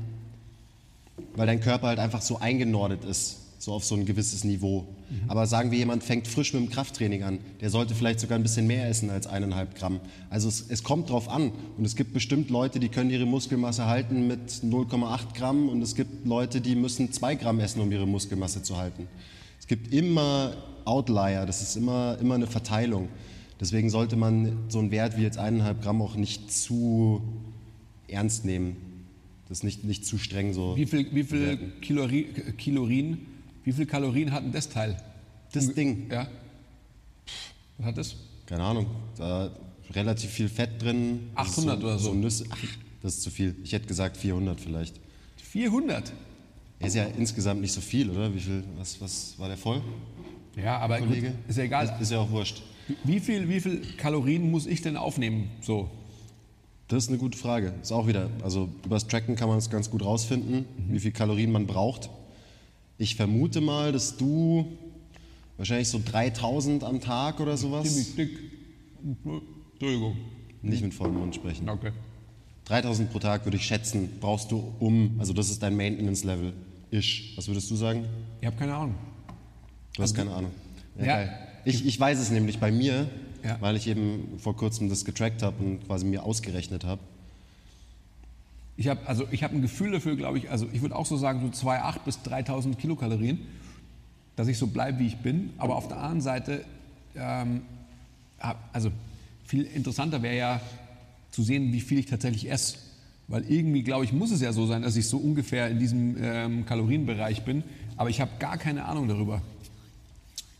[1.35, 4.87] weil dein Körper halt einfach so eingenordet ist, so auf so ein gewisses Niveau.
[5.27, 8.43] Aber sagen wir, jemand fängt frisch mit dem Krafttraining an, der sollte vielleicht sogar ein
[8.43, 10.01] bisschen mehr essen als eineinhalb Gramm.
[10.29, 13.87] Also es, es kommt drauf an und es gibt bestimmt Leute, die können ihre Muskelmasse
[13.87, 18.07] halten mit 0,8 Gramm und es gibt Leute, die müssen zwei Gramm essen, um ihre
[18.07, 19.09] Muskelmasse zu halten.
[19.59, 20.53] Es gibt immer
[20.85, 23.09] Outlier, das ist immer, immer eine Verteilung.
[23.61, 27.21] Deswegen sollte man so einen Wert wie jetzt eineinhalb Gramm auch nicht zu
[28.09, 28.77] ernst nehmen.
[29.49, 30.77] Das ist nicht, nicht zu streng so.
[30.77, 32.25] Wie viel, wie viel Kilori
[32.57, 33.19] Kilorien,
[33.65, 34.97] wie viel Kalorien hat denn das Teil?
[35.53, 36.27] Das Ding, Ja.
[37.79, 38.17] Was hat das?
[38.47, 39.51] keine Ahnung, da
[39.93, 41.31] relativ viel Fett drin.
[41.37, 42.15] Das ist 800 oder so.
[42.15, 42.45] Nüsse.
[42.51, 42.59] Ach,
[43.03, 43.55] das ist zu viel.
[43.65, 44.99] Ich hätte gesagt 400 vielleicht.
[45.37, 46.13] 400.
[46.81, 48.35] Ist ja insgesamt nicht so viel, oder?
[48.35, 49.83] Wie viel, was, was war der voll,
[50.57, 51.35] Ja, aber gut, Kollege?
[51.47, 51.85] ist ja egal.
[51.87, 52.63] Ist, ist ja auch wurscht.
[53.05, 55.51] Wie viel, wie viel Kalorien muss ich denn aufnehmen?
[55.61, 55.89] So.
[56.89, 57.73] Das ist eine gute Frage.
[57.83, 60.93] Ist auch wieder, also übers Tracken kann man es ganz gut rausfinden, Mhm.
[60.95, 62.11] wie viel Kalorien man braucht.
[62.99, 64.67] Ich vermute mal, dass du
[65.57, 68.39] wahrscheinlich so 3000 am Tag oder sowas, Ziemlich dick.
[69.73, 70.17] Entschuldigung.
[70.63, 71.69] nicht mit vollem Mund sprechen.
[71.69, 71.93] Okay.
[72.67, 76.53] 3000 pro Tag würde ich schätzen, brauchst du um, also das ist dein Maintenance-Level.
[76.91, 77.35] Ish.
[77.37, 78.05] Was würdest du sagen?
[78.41, 78.95] Ich habe keine Ahnung.
[79.97, 80.51] Du hast keine Ahnung.
[80.99, 81.29] Ja, Ja.
[81.65, 83.09] Ich, ich weiß es nämlich bei mir,
[83.45, 83.57] Ja.
[83.61, 87.01] weil ich eben vor kurzem das getrackt habe und quasi mir ausgerechnet habe.
[88.77, 91.41] Ich habe also ich ein Gefühl dafür, glaube ich, also ich würde auch so sagen,
[91.53, 93.39] so 2.800 bis 3.000 Kilokalorien,
[94.37, 95.51] dass ich so bleibe, wie ich bin.
[95.59, 96.65] Aber auf der anderen Seite,
[97.15, 97.63] ähm,
[98.73, 98.91] also
[99.45, 100.61] viel interessanter wäre ja
[101.31, 102.79] zu sehen, wie viel ich tatsächlich esse.
[103.29, 106.17] Weil irgendwie, glaube ich, muss es ja so sein, dass ich so ungefähr in diesem
[106.21, 107.63] ähm, Kalorienbereich bin.
[107.97, 109.43] Aber ich habe gar keine Ahnung darüber.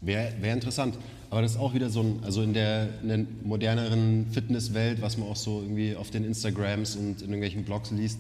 [0.01, 0.97] Wäre wär interessant.
[1.31, 5.17] Aber das ist auch wieder so ein, also in der, in der moderneren Fitnesswelt, was
[5.17, 8.19] man auch so irgendwie auf den Instagrams und in irgendwelchen Blogs liest,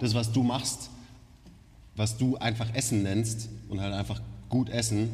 [0.00, 0.90] das, was du machst,
[1.94, 5.10] was du einfach Essen nennst und halt einfach gut essen,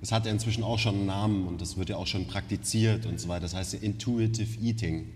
[0.00, 3.06] das hat ja inzwischen auch schon einen Namen und das wird ja auch schon praktiziert
[3.06, 3.42] und so weiter.
[3.42, 5.06] Das heißt ja Intuitive Eating.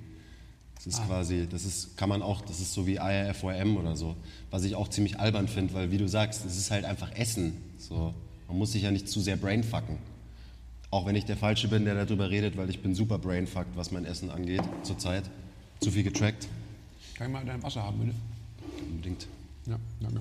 [0.75, 4.15] Das ist quasi, das ist, kann man auch, das ist so wie IRFOM oder so,
[4.51, 7.55] was ich auch ziemlich albern finde, weil wie du sagst, es ist halt einfach Essen.
[7.79, 8.13] So,
[8.49, 9.97] man muss sich ja nicht zu sehr brainfucken.
[10.95, 13.91] Auch wenn ich der Falsche bin, der darüber redet, weil ich bin super brainfucked, was
[13.91, 15.25] mein Essen angeht, zurzeit.
[15.81, 16.47] Zu viel getrackt,
[17.17, 18.15] Kann ich mal dein Wasser haben, bitte?
[18.93, 19.27] unbedingt.
[19.67, 20.21] Ja, danke.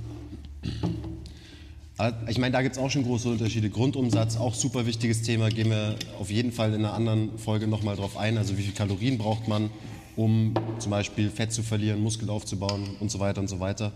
[1.97, 3.69] Aber Ich meine, da gibt es auch schon große Unterschiede.
[3.69, 7.95] Grundumsatz, auch super wichtiges Thema, gehen wir auf jeden Fall in einer anderen Folge nochmal
[7.95, 8.39] drauf ein.
[8.39, 9.69] Also wie viel Kalorien braucht man,
[10.15, 13.91] um zum Beispiel Fett zu verlieren, Muskel aufzubauen und so weiter und so weiter.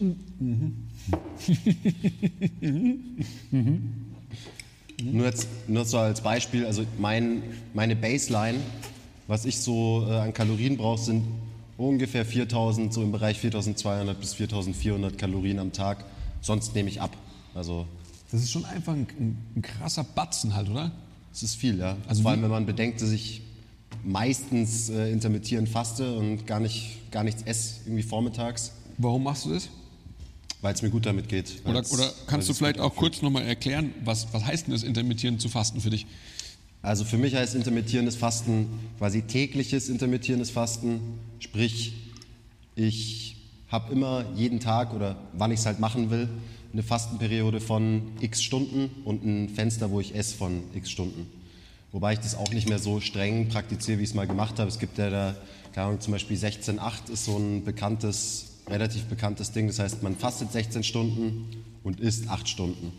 [5.02, 7.42] Nur jetzt nur so als Beispiel, also mein,
[7.74, 8.58] meine Baseline,
[9.26, 11.24] was ich so äh, an Kalorien brauche, sind
[11.76, 16.04] ungefähr 4000, so im Bereich 4200 bis 4400 Kalorien am Tag.
[16.40, 17.16] Sonst nehme ich ab.
[17.54, 17.86] Also
[18.30, 20.90] Das ist schon einfach ein, ein, ein krasser Batzen halt, oder?
[21.32, 21.96] es ist viel, ja.
[22.08, 23.42] Also Vor allem, wenn man bedenkt, dass ich
[24.04, 29.54] meistens äh, intermittierend faste und gar, nicht, gar nichts esse, irgendwie vormittags, Warum machst du
[29.54, 29.70] das?
[30.62, 31.62] Weil es mir gut damit geht.
[31.64, 35.40] Oder, oder kannst du vielleicht auch kurz nochmal erklären, was, was heißt denn das intermittierend
[35.40, 36.06] zu fasten für dich?
[36.82, 38.66] Also für mich heißt intermittierendes Fasten
[38.98, 41.00] quasi tägliches intermittierendes Fasten.
[41.38, 41.92] Sprich,
[42.74, 43.36] ich
[43.68, 46.28] habe immer jeden Tag oder wann ich es halt machen will,
[46.72, 51.26] eine Fastenperiode von x Stunden und ein Fenster, wo ich esse von x Stunden.
[51.92, 54.68] Wobei ich das auch nicht mehr so streng praktiziere, wie ich es mal gemacht habe.
[54.68, 55.34] Es gibt ja da,
[55.72, 59.66] keine Ahnung, zum Beispiel 16-8 ist so ein bekanntes, relativ bekanntes Ding.
[59.66, 61.48] Das heißt, man fastet 16 Stunden
[61.82, 62.92] und isst 8 Stunden.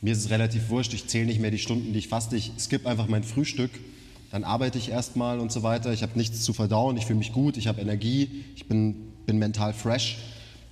[0.00, 2.36] Mir ist es relativ wurscht, ich zähle nicht mehr die Stunden, die ich faste.
[2.36, 3.70] Ich skippe einfach mein Frühstück,
[4.30, 5.92] dann arbeite ich erstmal und so weiter.
[5.92, 9.38] Ich habe nichts zu verdauen, ich fühle mich gut, ich habe Energie, ich bin, bin
[9.38, 10.18] mental fresh.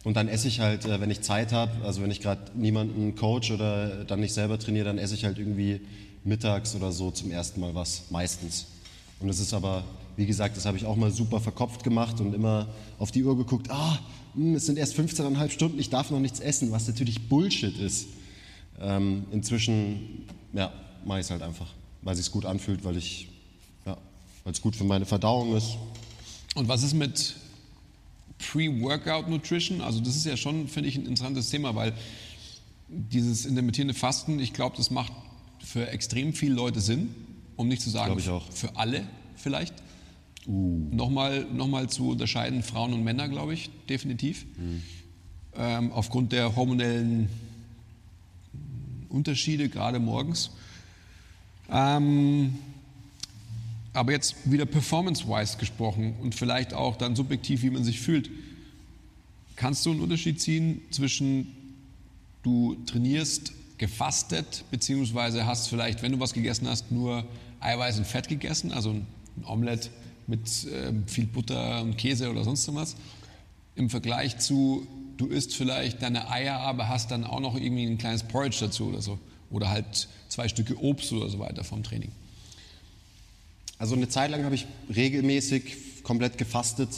[0.05, 3.15] Und dann esse ich halt, äh, wenn ich Zeit habe, also wenn ich gerade niemanden
[3.15, 5.81] coach oder dann nicht selber trainiere, dann esse ich halt irgendwie
[6.25, 8.67] mittags oder so zum ersten Mal was, meistens.
[9.23, 9.85] Und es ist aber,
[10.17, 13.37] wie gesagt, das habe ich auch mal super verkopft gemacht und immer auf die Uhr
[13.37, 13.99] geguckt, ah,
[14.35, 18.09] hm, es sind erst 15,5 Stunden, ich darf noch nichts essen, was natürlich Bullshit ist.
[18.81, 20.73] Ähm, inzwischen ja,
[21.05, 21.67] mache ich es halt einfach,
[22.03, 23.29] weil es sich gut anfühlt, weil ich,
[23.87, 23.97] ja,
[24.45, 25.77] weil es gut für meine Verdauung ist.
[26.55, 27.37] Und was ist mit
[28.39, 29.81] Pre-Workout Nutrition?
[29.81, 31.95] Also das ist ja schon, finde ich, ein interessantes Thema, weil
[32.89, 35.13] dieses intermittierende Fasten, ich glaube, das macht
[35.65, 37.15] für extrem viele Leute Sinn,
[37.63, 38.21] um nicht zu sagen
[38.51, 39.75] für alle vielleicht.
[40.47, 44.45] Nochmal, nochmal zu unterscheiden, Frauen und Männer, glaube ich, definitiv.
[45.57, 47.29] Ähm, aufgrund der hormonellen
[49.09, 50.51] Unterschiede, gerade morgens.
[51.71, 52.59] Ähm,
[53.93, 58.31] aber jetzt wieder performance-wise gesprochen und vielleicht auch dann subjektiv, wie man sich fühlt.
[59.55, 61.47] Kannst du einen Unterschied ziehen zwischen
[62.43, 67.25] du trainierst gefastet, beziehungsweise hast vielleicht, wenn du was gegessen hast, nur
[67.63, 69.07] Eiweiß und Fett gegessen, also ein
[69.45, 69.91] Omelett
[70.27, 72.97] mit ähm, viel Butter und Käse oder sonst was,
[73.75, 77.99] im Vergleich zu, du isst vielleicht deine Eier, aber hast dann auch noch irgendwie ein
[77.99, 79.19] kleines Porridge dazu oder so.
[79.51, 82.11] Oder halt zwei Stücke Obst oder so weiter vom Training.
[83.79, 86.89] Also eine Zeit lang habe ich regelmäßig komplett gefastet,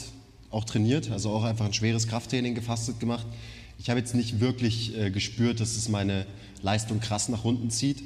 [0.51, 3.25] auch trainiert, also auch einfach ein schweres Krafttraining gefastet gemacht.
[3.77, 6.25] Ich habe jetzt nicht wirklich äh, gespürt, dass es meine
[6.61, 8.03] Leistung krass nach unten zieht,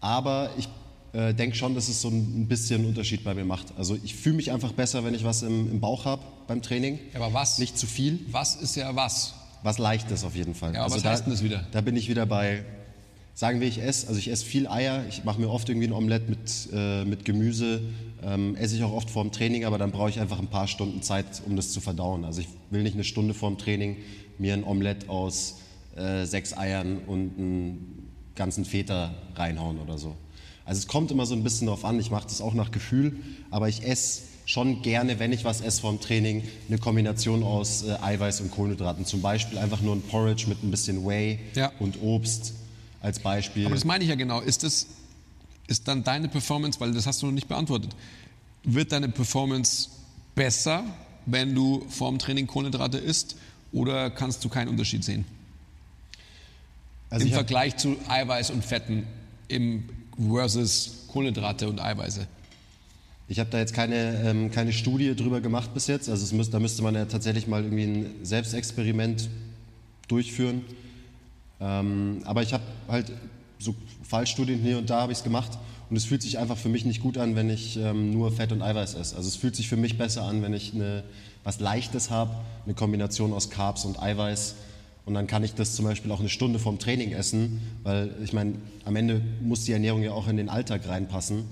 [0.00, 0.68] aber ich
[1.14, 3.66] äh, denke schon, dass es so ein bisschen einen Unterschied bei mir macht.
[3.78, 6.98] Also ich fühle mich einfach besser, wenn ich was im, im Bauch habe beim Training.
[7.12, 7.58] Ja, aber was?
[7.58, 8.18] Nicht zu viel.
[8.30, 9.34] Was ist ja was?
[9.62, 10.70] Was Leichtes auf jeden Fall.
[10.70, 11.66] Also Ja, aber was da, heißt denn das wieder?
[11.70, 12.64] Da bin ich wieder bei,
[13.32, 15.92] sagen wir, ich esse, also ich esse viel Eier, ich mache mir oft irgendwie ein
[15.92, 17.80] Omelett mit, äh, mit Gemüse,
[18.22, 21.00] ähm, esse ich auch oft vorm Training, aber dann brauche ich einfach ein paar Stunden
[21.02, 22.24] Zeit, um das zu verdauen.
[22.24, 23.96] Also ich will nicht eine Stunde vorm Training
[24.38, 25.60] mir ein Omelett aus
[25.96, 30.16] äh, sechs Eiern und einen ganzen Feta reinhauen oder so.
[30.64, 33.16] Also es kommt immer so ein bisschen darauf an, ich mache das auch nach Gefühl,
[33.50, 37.96] aber ich esse schon gerne, wenn ich was esse vorm Training, eine Kombination aus äh,
[38.00, 39.06] Eiweiß und Kohlenhydraten.
[39.06, 41.72] Zum Beispiel einfach nur ein Porridge mit ein bisschen Whey Ja.
[41.80, 42.52] und Obst
[43.00, 43.66] als Beispiel.
[43.66, 44.40] Aber das meine ich ja genau.
[44.40, 44.86] Ist das
[45.66, 47.96] ist dann deine Performance, weil das hast du noch nicht beantwortet,
[48.64, 49.88] wird deine Performance
[50.34, 50.84] besser,
[51.24, 53.36] wenn du vorm Training Kohlenhydrate isst
[53.72, 55.24] oder kannst du keinen Unterschied sehen?
[57.08, 59.06] also Im Vergleich zu Eiweiß und Fetten
[59.48, 62.26] im versus Kohlenhydrate und Eiweiße.
[63.28, 66.08] ich hab da jetzt keine, ähm, keine Studie drüber gemacht bis jetzt.
[66.08, 69.28] Also müsste, da müsste man ja tatsächlich mal irgendwie ein Selbstexperiment
[70.08, 70.62] durchführen.
[71.60, 73.12] Ähm, aber ich habe halt
[73.58, 76.68] so Fallstudien hier und da habe ich es gemacht und es fühlt sich einfach für
[76.68, 79.16] mich nicht gut an, wenn ich ähm, nur Fett und Eiweiß esse.
[79.16, 81.04] Also es fühlt sich für mich besser an, wenn ich eine,
[81.44, 84.54] was Leichtes habe, eine Kombination aus Carbs und Eiweiß
[85.04, 88.32] und dann kann ich das zum Beispiel auch eine Stunde vorm Training essen, weil ich
[88.32, 91.44] meine, am Ende muss die Ernährung ja auch in den Alltag reinpassen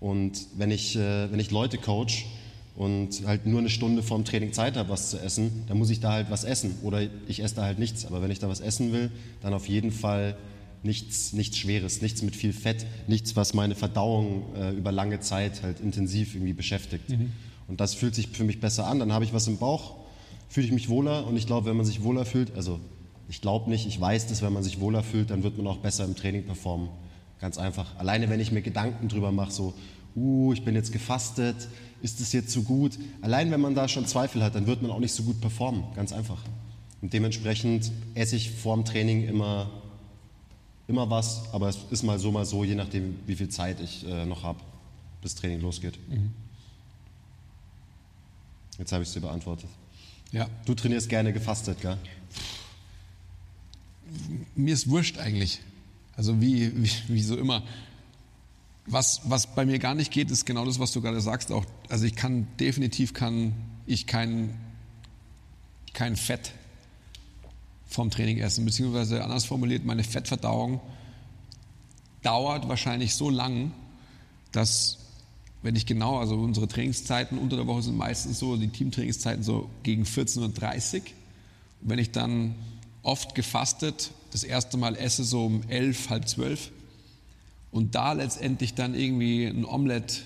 [0.00, 2.26] und wenn ich, äh, wenn ich Leute coach
[2.76, 6.00] und halt nur eine Stunde vorm Training Zeit habe, was zu essen, dann muss ich
[6.00, 8.04] da halt was essen oder ich esse da halt nichts.
[8.04, 10.36] Aber wenn ich da was essen will, dann auf jeden Fall
[10.82, 15.62] nichts, nichts Schweres, nichts mit viel Fett, nichts, was meine Verdauung äh, über lange Zeit
[15.62, 17.04] halt intensiv irgendwie beschäftigt.
[17.68, 18.98] Und das fühlt sich für mich besser an.
[18.98, 19.94] Dann habe ich was im Bauch,
[20.48, 22.78] fühle ich mich wohler und ich glaube, wenn man sich wohler fühlt, also
[23.28, 25.78] ich glaube nicht, ich weiß, dass wenn man sich wohler fühlt, dann wird man auch
[25.78, 26.88] besser im Training performen.
[27.40, 27.96] Ganz einfach.
[27.96, 29.74] Alleine wenn ich mir Gedanken drüber mache, so,
[30.16, 31.68] uh, ich bin jetzt gefastet,
[32.02, 32.98] ist es jetzt so gut?
[33.22, 35.84] Allein wenn man da schon Zweifel hat, dann wird man auch nicht so gut performen.
[35.94, 36.42] Ganz einfach.
[37.02, 39.70] Und dementsprechend esse ich vorm Training immer
[40.86, 44.06] immer was, aber es ist mal so, mal so, je nachdem, wie viel Zeit ich
[44.06, 44.60] äh, noch habe,
[45.22, 45.98] bis Training losgeht.
[48.78, 49.68] Jetzt habe ich es dir beantwortet.
[50.32, 50.48] Ja.
[50.66, 51.96] Du trainierst gerne gefastet, gell?
[54.54, 55.60] Mir ist wurscht eigentlich.
[56.16, 57.62] Also wie, wie, wie so immer.
[58.86, 61.50] Was, was bei mir gar nicht geht, ist genau das, was du gerade sagst.
[61.50, 63.54] Auch, also ich kann definitiv kann
[63.86, 64.58] ich kein,
[65.92, 66.52] kein Fett
[67.86, 70.80] vom Training essen, beziehungsweise anders formuliert, meine Fettverdauung
[72.22, 73.72] dauert wahrscheinlich so lang,
[74.52, 74.98] dass
[75.62, 79.70] wenn ich genau, also unsere Trainingszeiten unter der Woche sind meistens so, die Teamtrainingszeiten so
[79.82, 81.02] gegen 14.30 Uhr.
[81.80, 82.54] Wenn ich dann
[83.04, 84.10] oft gefastet.
[84.32, 86.72] Das erste Mal esse, so um 11, halb 12
[87.74, 90.24] und da letztendlich dann irgendwie ein Omelett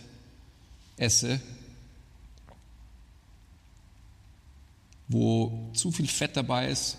[0.99, 1.41] esse,
[5.09, 6.99] wo zu viel Fett dabei ist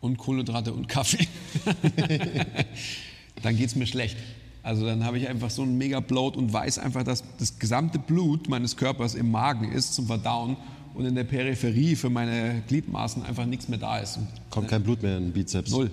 [0.00, 1.28] und Kohlenhydrate und Kaffee,
[3.42, 4.16] dann geht es mir schlecht.
[4.62, 7.98] Also dann habe ich einfach so einen mega Bloat und weiß einfach, dass das gesamte
[7.98, 10.56] Blut meines Körpers im Magen ist zum Verdauen
[11.00, 14.18] und in der Peripherie für meine Gliedmaßen einfach nichts mehr da ist.
[14.50, 15.70] Kommt kein Blut mehr in den Bizeps.
[15.70, 15.90] Null.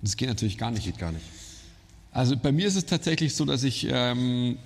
[0.00, 0.84] Das geht natürlich gar nicht.
[0.84, 1.24] Geht gar nicht.
[2.12, 4.56] Also bei mir ist es tatsächlich so, dass ich, ähm,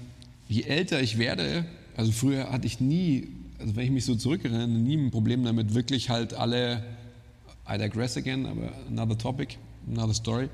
[0.49, 1.65] je älter ich werde,
[1.97, 3.27] also früher hatte ich nie,
[3.59, 6.85] also wenn ich mich so zurückerinnere, nie ein Problem damit, wirklich halt alle,
[7.69, 9.57] I digress again, aber another topic,
[9.89, 10.49] another story,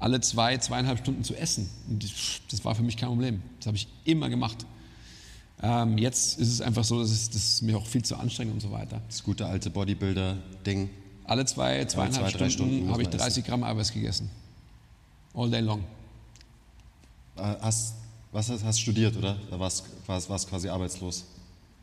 [0.00, 1.70] alle zwei, zweieinhalb Stunden zu essen.
[1.88, 3.42] Und das, das war für mich kein Problem.
[3.58, 4.66] Das habe ich immer gemacht.
[5.62, 8.54] Ähm, jetzt ist es einfach so, dass es, das ist mir auch viel zu anstrengend
[8.54, 9.00] und so weiter.
[9.08, 10.90] Das gute alte Bodybuilder-Ding.
[11.24, 14.30] Alle zwei, zweieinhalb zwei, drei Stunden Stunden habe ich man 30 Gramm Eiweiß gegessen.
[15.34, 15.80] All day long.
[17.36, 17.94] Äh, Hast,
[18.32, 19.38] was hast, hast studiert, oder?
[19.50, 21.24] Da warst warst quasi arbeitslos.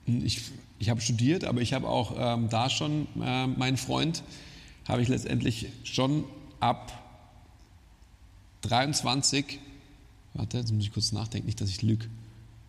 [0.05, 0.41] Ich,
[0.79, 4.23] ich habe studiert, aber ich habe auch ähm, da schon, äh, meinen Freund,
[4.87, 6.25] habe ich letztendlich schon
[6.59, 6.91] ab
[8.61, 9.59] 23,
[10.33, 12.07] warte, jetzt muss ich kurz nachdenken, nicht, dass ich lüge,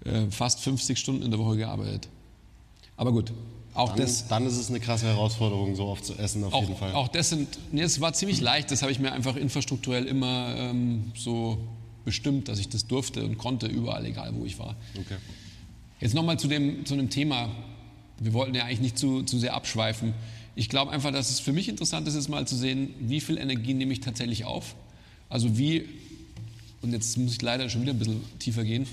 [0.05, 2.09] äh, fast 50 Stunden in der Woche gearbeitet.
[2.97, 3.33] Aber gut,
[3.75, 6.75] auch Dann, das, dann ist es eine krasse Herausforderung, so oft zu essen, auf jeden
[6.75, 6.93] auch, Fall.
[6.93, 10.55] auch das sind, nee, es war ziemlich leicht, das habe ich mir einfach infrastrukturell immer
[10.57, 11.59] ähm, so
[12.05, 14.77] bestimmt, dass ich das durfte und konnte, überall, egal wo ich war.
[14.95, 15.17] Okay.
[16.01, 17.49] Jetzt nochmal zu dem, zu dem Thema.
[18.21, 20.15] Wir wollten ja eigentlich nicht zu, zu sehr abschweifen.
[20.55, 23.39] Ich glaube einfach, dass es für mich interessant ist, jetzt mal zu sehen, wie viel
[23.39, 24.77] Energie nehme ich tatsächlich auf.
[25.29, 25.89] Also wie,
[26.81, 28.87] und jetzt muss ich leider schon wieder ein bisschen tiefer gehen,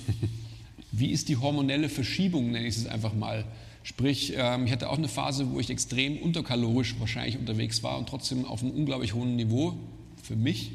[0.91, 3.45] wie ist die hormonelle Verschiebung, nenne ich es einfach mal.
[3.83, 8.07] Sprich, ähm, ich hatte auch eine Phase, wo ich extrem unterkalorisch wahrscheinlich unterwegs war und
[8.07, 9.75] trotzdem auf einem unglaublich hohen Niveau
[10.21, 10.71] für mich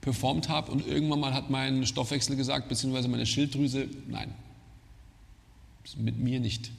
[0.00, 0.70] performt habe.
[0.70, 4.32] Und irgendwann mal hat mein Stoffwechsel gesagt, beziehungsweise meine Schilddrüse, nein,
[5.96, 6.70] mit mir nicht,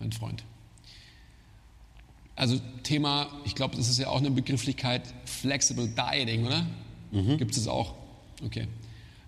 [0.00, 0.44] mein Freund.
[2.36, 6.66] Also Thema, ich glaube, das ist ja auch eine Begrifflichkeit, Flexible Dieting, oder?
[7.38, 7.94] Gibt es auch?
[8.44, 8.66] Okay.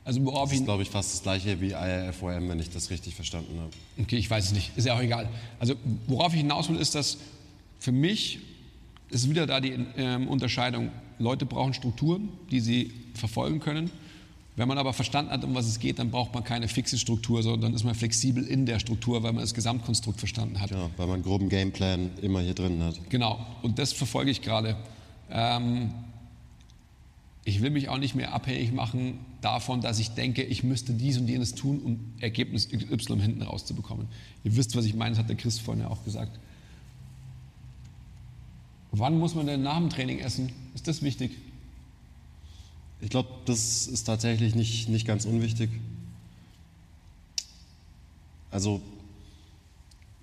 [0.07, 3.17] Also worauf Das ist, glaube ich, fast das gleiche wie IRFOM, wenn ich das richtig
[3.17, 3.71] verstanden habe.
[4.01, 4.71] Okay, ich weiß es nicht.
[4.77, 5.29] Ist ja auch egal.
[5.59, 5.75] Also
[6.07, 7.19] worauf ich hinaus will, ist, dass
[7.81, 8.39] für mich
[9.11, 10.93] ist wieder da die ähm, Unterscheidung.
[11.19, 13.91] Leute brauchen Strukturen, die sie verfolgen können.
[14.55, 17.43] Wenn man aber verstanden hat, um was es geht, dann braucht man keine fixe Struktur,
[17.43, 20.71] sondern dann ist man flexibel in der Struktur, weil man das Gesamtkonstrukt verstanden hat.
[20.71, 22.95] Ja, weil man einen groben Gameplan immer hier drin hat.
[23.11, 24.77] Genau, und das verfolge ich gerade.
[25.31, 25.91] Ähm,
[27.47, 31.17] ich will mich auch nicht mehr abhängig machen davon, dass ich denke, ich müsste dies
[31.17, 34.09] und jenes tun, um Ergebnis Y hinten rauszubekommen.
[34.43, 36.41] Ihr wisst, was ich meine, das hat der Chris vorhin ja auch gesagt.
[38.91, 40.51] Wann muss man denn nach dem Training essen?
[40.75, 41.37] Ist das wichtig?
[43.01, 45.71] Ich glaube, das ist tatsächlich nicht, nicht ganz unwichtig.
[48.51, 48.83] Also,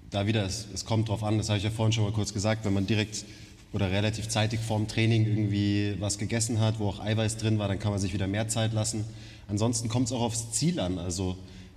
[0.09, 2.33] da wieder, es, es kommt drauf an, das habe ich ja vorhin schon mal kurz
[2.33, 3.23] gesagt, wenn man direkt
[3.73, 7.79] oder relativ zeitig vorm Training irgendwie was gegessen hat, wo auch Eiweiß drin war, dann
[7.79, 9.03] kann man sich wieder mehr Zeit lassen.
[9.47, 10.99] Ansonsten kommt es auch aufs Ziel an.
[10.99, 11.35] Also,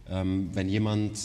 [0.09, 1.19] ähm, wenn jemand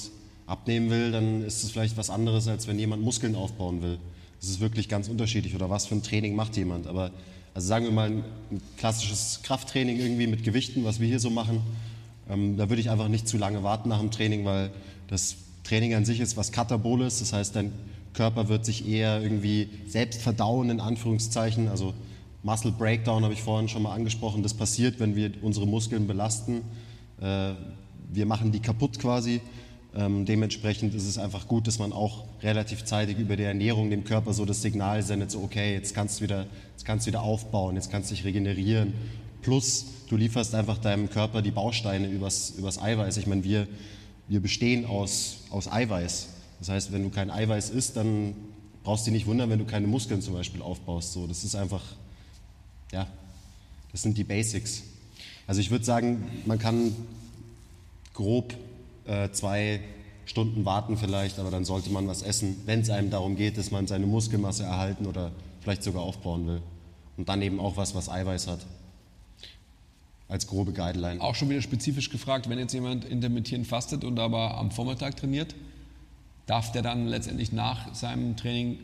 [0.47, 3.99] abnehmen will, dann ist es vielleicht was anderes, als wenn jemand Muskeln aufbauen will.
[4.39, 6.87] Das ist wirklich ganz unterschiedlich oder was für ein Training macht jemand.
[6.87, 7.11] Aber
[7.53, 8.23] also sagen wir mal ein,
[8.77, 11.61] klassisches Krafttraining irgendwie mit Gewichten, was wir hier so machen,
[12.29, 14.71] ähm, da würde ich einfach nicht zu lange warten nach dem Training, weil
[15.07, 17.73] das Training an sich ist was Kataboles, das heißt, dein
[18.13, 21.67] Körper wird sich eher irgendwie selbst verdauen, in Anführungszeichen.
[21.67, 21.93] Also
[22.43, 24.43] Muscle Breakdown habe ich vorhin schon mal angesprochen.
[24.43, 26.61] Das passiert, wenn wir unsere Muskeln belasten.
[27.19, 27.53] Äh,
[28.11, 29.41] wir machen die kaputt quasi.
[29.93, 34.05] Ähm, dementsprechend ist es einfach gut, dass man auch relativ zeitig über die Ernährung dem
[34.05, 37.21] Körper so das Signal sendet, so okay, jetzt kannst du wieder, jetzt kannst du wieder
[37.21, 38.93] aufbauen, jetzt kannst du dich regenerieren.
[39.41, 43.17] Plus, du lieferst einfach deinem Körper die Bausteine übers, übers Eiweiß.
[43.17, 43.67] Ich meine, wir,
[44.29, 46.29] wir bestehen aus, aus Eiweiß.
[46.61, 48.35] Das heißt, wenn du kein Eiweiß isst, dann
[48.83, 51.11] brauchst du dich nicht wundern, wenn du keine Muskeln zum Beispiel aufbaust.
[51.11, 51.81] So, das ist einfach,
[52.91, 53.07] ja,
[53.91, 54.83] Das sind die Basics.
[55.47, 56.95] Also ich würde sagen, man kann
[58.13, 58.53] grob
[59.05, 59.81] äh, zwei
[60.25, 63.71] Stunden warten vielleicht, aber dann sollte man was essen, wenn es einem darum geht, dass
[63.71, 65.31] man seine Muskelmasse erhalten oder
[65.61, 66.61] vielleicht sogar aufbauen will.
[67.17, 68.59] Und dann eben auch was, was Eiweiß hat.
[70.27, 71.19] Als grobe Guideline.
[71.19, 75.55] Auch schon wieder spezifisch gefragt, wenn jetzt jemand intermittierend fastet und aber am Vormittag trainiert,
[76.51, 78.77] darf der dann letztendlich nach seinem Training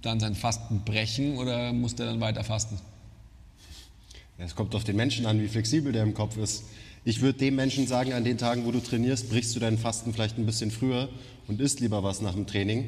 [0.00, 2.80] dann sein Fasten brechen oder muss der dann weiter fasten?
[4.38, 6.64] Es kommt auf den Menschen an, wie flexibel der im Kopf ist.
[7.04, 10.14] Ich würde dem Menschen sagen, an den Tagen, wo du trainierst, brichst du deinen Fasten
[10.14, 11.10] vielleicht ein bisschen früher
[11.46, 12.86] und isst lieber was nach dem Training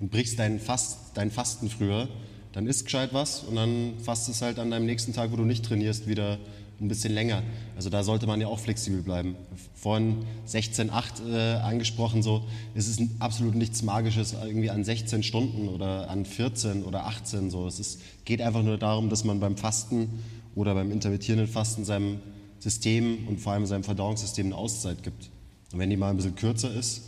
[0.00, 2.08] und brichst deinen, Fast, deinen Fasten früher.
[2.52, 5.62] Dann isst gescheit was und dann fastest halt an deinem nächsten Tag, wo du nicht
[5.62, 6.38] trainierst, wieder
[6.80, 7.42] ein bisschen länger.
[7.76, 9.36] Also da sollte man ja auch flexibel bleiben.
[9.74, 12.44] Vorhin 16,8 äh, angesprochen, so,
[12.74, 17.50] es ist absolut nichts Magisches irgendwie an 16 Stunden oder an 14 oder 18.
[17.50, 17.66] So.
[17.66, 20.08] Es ist, geht einfach nur darum, dass man beim Fasten
[20.54, 22.20] oder beim intermittierenden Fasten seinem
[22.58, 25.30] System und vor allem seinem Verdauungssystem eine Auszeit gibt.
[25.72, 27.02] Und wenn die mal ein bisschen kürzer ist,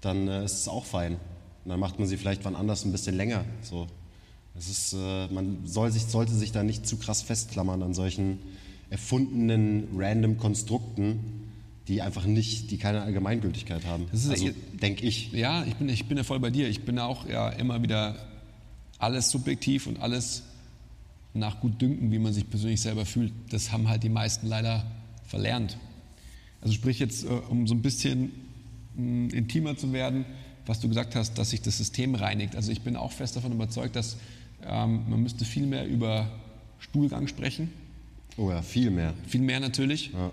[0.00, 1.14] dann äh, ist es auch fein.
[1.64, 3.44] Und dann macht man sie vielleicht wann anders ein bisschen länger.
[3.62, 3.86] So.
[4.56, 8.38] Es ist, äh, man soll sich, sollte sich da nicht zu krass festklammern an solchen
[8.94, 11.18] erfundenen random Konstrukten,
[11.88, 14.06] die einfach nicht, die keine Allgemeingültigkeit haben.
[14.12, 15.32] Das ist also, denke ich.
[15.32, 16.68] Ja, ich bin, ich bin ja voll bei dir.
[16.68, 18.14] Ich bin auch ja immer wieder
[18.98, 20.44] alles subjektiv und alles
[21.32, 23.32] nach Gutdünken, wie man sich persönlich selber fühlt.
[23.50, 24.86] Das haben halt die meisten leider
[25.26, 25.76] verlernt.
[26.60, 28.30] Also sprich jetzt, äh, um so ein bisschen
[28.94, 30.24] mh, intimer zu werden,
[30.66, 32.54] was du gesagt hast, dass sich das System reinigt.
[32.54, 34.18] Also ich bin auch fest davon überzeugt, dass
[34.64, 36.30] ähm, man müsste viel mehr über
[36.78, 37.70] Stuhlgang sprechen.
[38.36, 39.14] Oh ja, viel mehr.
[39.26, 40.10] Viel mehr natürlich.
[40.12, 40.30] Ja.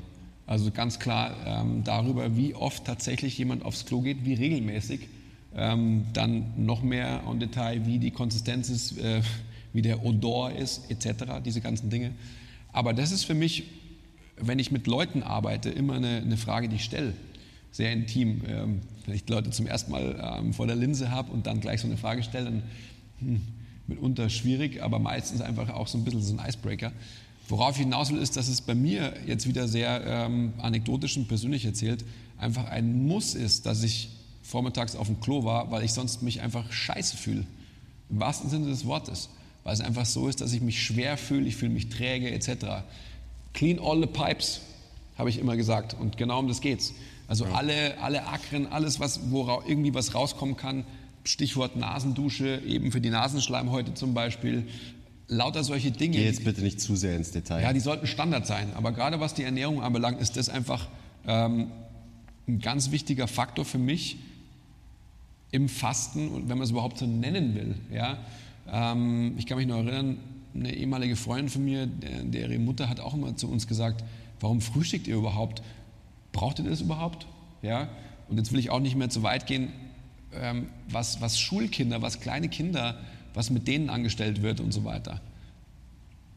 [0.48, 5.08] Also ganz klar ähm, darüber, wie oft tatsächlich jemand aufs Klo geht, wie regelmäßig.
[5.56, 9.22] Ähm, dann noch mehr en Detail, wie die Konsistenz ist, äh,
[9.74, 12.12] wie der Odor ist, etc., diese ganzen Dinge.
[12.74, 13.64] Aber das ist für mich,
[14.38, 17.14] wenn ich mit Leuten arbeite, immer eine, eine Frage, die ich stelle.
[17.72, 18.42] Sehr intim.
[18.48, 21.82] Ähm, wenn ich Leute zum ersten Mal ähm, vor der Linse habe und dann gleich
[21.82, 22.64] so eine Frage stelle, dann
[23.20, 23.42] hm,
[23.88, 26.92] mitunter schwierig, aber meistens einfach auch so ein bisschen so ein Icebreaker.
[27.52, 31.28] Worauf ich hinaus will, ist, dass es bei mir jetzt wieder sehr ähm, anekdotisch und
[31.28, 32.06] persönlich erzählt,
[32.38, 34.08] einfach ein Muss ist, dass ich
[34.42, 37.46] vormittags auf dem Klo war, weil ich sonst mich einfach scheiße fühle.
[38.10, 39.28] Im wahrsten Sinne des Wortes.
[39.66, 42.86] Weil es einfach so ist, dass ich mich schwer fühle, ich fühle mich träge etc.
[43.52, 44.62] Clean all the pipes,
[45.18, 45.94] habe ich immer gesagt.
[45.94, 46.94] Und genau um das geht's.
[47.28, 50.86] Also alle, alle Akren, alles, was, wo irgendwie was rauskommen kann,
[51.26, 54.68] Stichwort Nasendusche, eben für die Nasenschleimhäute zum Beispiel,
[55.32, 56.18] lauter solche Dinge.
[56.18, 57.64] Geh jetzt bitte nicht zu sehr ins Detail.
[57.64, 58.74] Ja, die sollten Standard sein.
[58.76, 60.88] Aber gerade was die Ernährung anbelangt, ist das einfach
[61.26, 61.72] ähm,
[62.48, 64.18] ein ganz wichtiger Faktor für mich
[65.52, 67.76] im Fasten und wenn man es überhaupt so nennen will.
[67.94, 68.18] Ja?
[68.70, 70.18] Ähm, ich kann mich noch erinnern,
[70.54, 74.04] eine ehemalige Freundin von mir, der, der ihre Mutter hat auch immer zu uns gesagt,
[74.42, 75.62] warum frühstückt ihr überhaupt?
[76.34, 77.26] Braucht ihr das überhaupt?
[77.62, 77.88] Ja?
[78.28, 79.70] Und jetzt will ich auch nicht mehr zu weit gehen,
[80.34, 83.00] ähm, was, was Schulkinder, was kleine Kinder,
[83.34, 85.22] was mit denen angestellt wird und so weiter.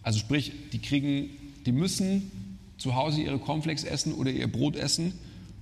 [0.03, 1.31] Also sprich, die kriegen,
[1.67, 2.31] die müssen
[2.79, 5.15] zu Hause ihre Cornflakes essen oder ihr Brot essen,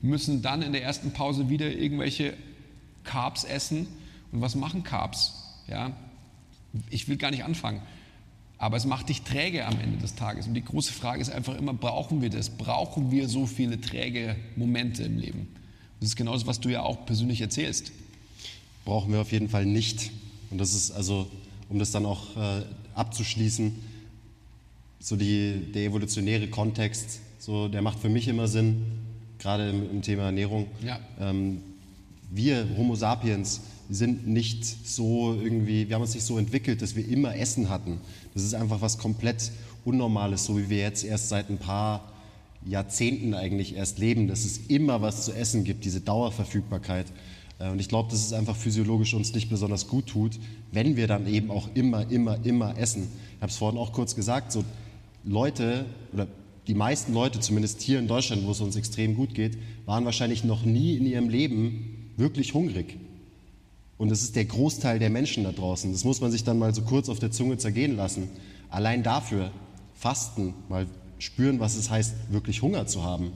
[0.02, 2.34] müssen dann in der ersten Pause wieder irgendwelche
[3.04, 3.86] Carbs essen.
[4.32, 5.34] Und was machen Carbs?
[5.68, 5.92] Ja,
[6.90, 7.82] ich will gar nicht anfangen.
[8.58, 10.46] Aber es macht dich träge am Ende des Tages.
[10.46, 12.50] Und die große Frage ist einfach immer, brauchen wir das?
[12.50, 15.48] Brauchen wir so viele träge Momente im Leben?
[16.00, 17.92] Das ist genau das, was du ja auch persönlich erzählst.
[18.84, 20.10] brauchen wir auf jeden Fall nicht.
[20.52, 21.26] Und das ist also,
[21.68, 22.62] um das dann auch äh,
[22.94, 23.74] abzuschließen,
[25.00, 28.84] so die, der evolutionäre Kontext, so, der macht für mich immer Sinn,
[29.38, 30.66] gerade im, im Thema Ernährung.
[30.86, 31.00] Ja.
[31.18, 31.62] Ähm,
[32.30, 37.06] wir Homo sapiens sind nicht so irgendwie, wir haben uns nicht so entwickelt, dass wir
[37.08, 38.00] immer Essen hatten.
[38.34, 39.50] Das ist einfach was komplett
[39.84, 42.12] Unnormales, so wie wir jetzt erst seit ein paar
[42.64, 47.06] Jahrzehnten eigentlich erst leben, dass es immer was zu essen gibt, diese Dauerverfügbarkeit.
[47.62, 50.38] Äh, Und ich glaube, dass es einfach physiologisch uns nicht besonders gut tut,
[50.72, 53.08] wenn wir dann eben auch immer, immer, immer essen.
[53.36, 54.64] Ich habe es vorhin auch kurz gesagt, so
[55.24, 56.26] Leute oder
[56.66, 60.44] die meisten Leute, zumindest hier in Deutschland, wo es uns extrem gut geht, waren wahrscheinlich
[60.44, 62.98] noch nie in ihrem Leben wirklich hungrig.
[63.98, 65.90] Und das ist der Großteil der Menschen da draußen.
[65.92, 68.28] Das muss man sich dann mal so kurz auf der Zunge zergehen lassen.
[68.68, 69.50] Allein dafür,
[69.94, 70.86] Fasten, mal
[71.18, 73.32] spüren, was es heißt, wirklich Hunger zu haben.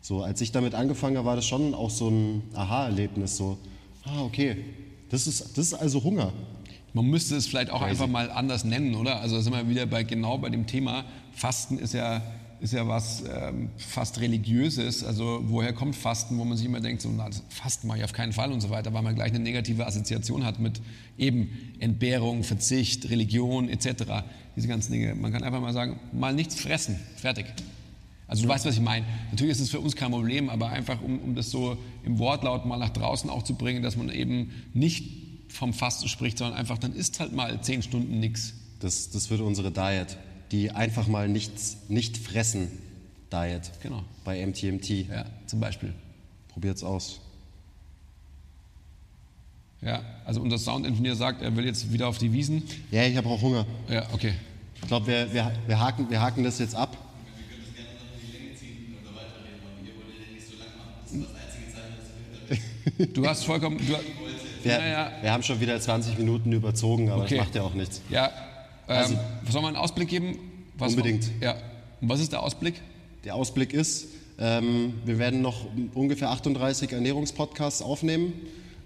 [0.00, 3.36] So, als ich damit angefangen habe, war das schon auch so ein Aha-Erlebnis.
[3.36, 3.58] So,
[4.04, 4.56] ah, okay,
[5.10, 6.32] das ist, das ist also Hunger.
[6.92, 7.90] Man müsste es vielleicht auch Crazy.
[7.90, 9.20] einfach mal anders nennen, oder?
[9.20, 11.04] Also da sind wir wieder bei genau bei dem Thema.
[11.32, 12.22] Fasten ist ja
[12.60, 15.02] ist ja was ähm, fast religiöses.
[15.02, 18.12] Also woher kommt Fasten, wo man sich immer denkt, so, na, Fasten mache ich auf
[18.12, 20.80] keinen Fall und so weiter, weil man gleich eine negative Assoziation hat mit
[21.16, 24.24] eben Entbehrung, Verzicht, Religion etc.
[24.56, 25.14] Diese ganzen Dinge.
[25.14, 27.46] Man kann einfach mal sagen, mal nichts fressen, fertig.
[28.30, 29.04] Also du weißt, was ich meine.
[29.32, 32.64] Natürlich ist es für uns kein Problem, aber einfach um, um das so im Wortlaut
[32.64, 35.04] mal nach draußen auch zu bringen, dass man eben nicht
[35.48, 38.54] vom Fasten spricht, sondern einfach, dann isst halt mal zehn Stunden nichts.
[38.78, 40.16] Das, das wird unsere Diet.
[40.52, 42.68] Die einfach mal nichts, nicht fressen
[43.32, 43.72] Diet.
[43.82, 44.04] Genau.
[44.24, 44.88] Bei MTMT.
[45.08, 45.92] Ja, zum Beispiel.
[46.50, 47.18] Probiert's aus.
[49.82, 52.62] Ja, also unser Soundingenieur sagt, er will jetzt wieder auf die Wiesen.
[52.92, 53.66] Ja, ich habe auch Hunger.
[53.88, 54.34] Ja, okay.
[54.76, 56.96] Ich glaube, wir, wir, wir, haken, wir haken das jetzt ab.
[63.12, 63.78] Du hast vollkommen.
[63.78, 63.94] Du,
[64.62, 65.12] Wir, Naja.
[65.22, 67.36] wir haben schon wieder 20 Minuten überzogen, aber Okay.
[67.36, 68.02] das macht ja auch nichts.
[68.10, 68.32] ja, ähm,
[68.96, 69.14] Also-
[69.50, 70.38] soll man einen Ausblick geben?
[70.76, 71.30] Was Unbedingt.
[71.40, 71.56] Ja.
[72.00, 72.74] Und was ist der Ausblick?
[73.24, 74.06] Der Ausblick ist,
[74.38, 78.32] ähm, wir werden noch ungefähr 38 Ernährungspodcasts aufnehmen.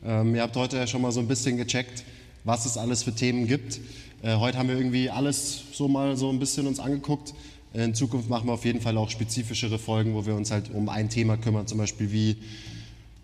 [0.05, 2.05] Ähm, ihr habt heute ja schon mal so ein bisschen gecheckt,
[2.45, 3.81] was es alles für Themen gibt.
[4.23, 7.35] Äh, heute haben wir irgendwie alles so mal so ein bisschen uns angeguckt.
[7.73, 10.89] In Zukunft machen wir auf jeden Fall auch spezifischere Folgen, wo wir uns halt um
[10.89, 12.37] ein Thema kümmern, zum Beispiel wie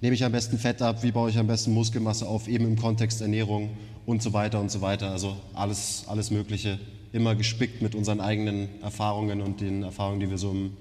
[0.00, 2.76] nehme ich am besten Fett ab, wie baue ich am besten Muskelmasse auf, eben im
[2.76, 3.70] Kontext Ernährung
[4.06, 5.10] und so weiter und so weiter.
[5.10, 6.78] Also alles, alles Mögliche,
[7.12, 10.72] immer gespickt mit unseren eigenen Erfahrungen und den Erfahrungen, die wir so in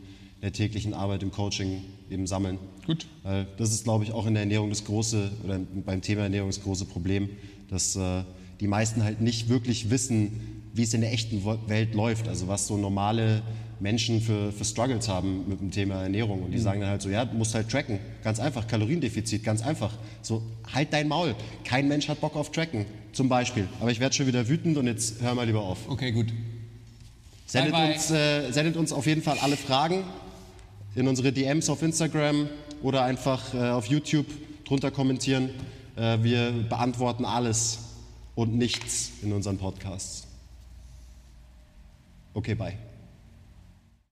[0.42, 2.60] der täglichen Arbeit im Coaching eben sammeln.
[2.86, 3.08] Gut.
[3.24, 6.50] Weil das ist, glaube ich, auch in der Ernährung das große, oder beim Thema Ernährung
[6.50, 7.30] das große Problem,
[7.70, 8.24] dass äh,
[8.60, 12.28] die meisten halt nicht wirklich wissen, wie es in der echten Welt läuft.
[12.28, 13.42] Also was so normale
[13.80, 16.44] Menschen für, für Struggles haben mit dem Thema Ernährung.
[16.44, 18.00] Und die sagen dann halt so, ja, du musst halt tracken.
[18.24, 19.94] Ganz einfach, Kaloriendefizit, ganz einfach.
[20.22, 20.42] So,
[20.74, 21.36] halt dein Maul.
[21.64, 23.68] Kein Mensch hat Bock auf Tracken, zum Beispiel.
[23.80, 25.78] Aber ich werde schon wieder wütend und jetzt hör mal lieber auf.
[25.88, 26.28] Okay, gut.
[27.46, 27.94] Sendet, Bye, bye.
[27.94, 30.04] Uns, äh, sendet uns auf jeden Fall alle Fragen
[30.96, 32.50] in unsere DMs auf Instagram
[32.84, 34.28] oder einfach äh, auf YouTube
[34.66, 35.50] drunter kommentieren.
[35.96, 37.80] Äh, wir beantworten alles
[38.36, 40.28] und nichts in unseren Podcasts.
[42.34, 42.89] Okay, bye.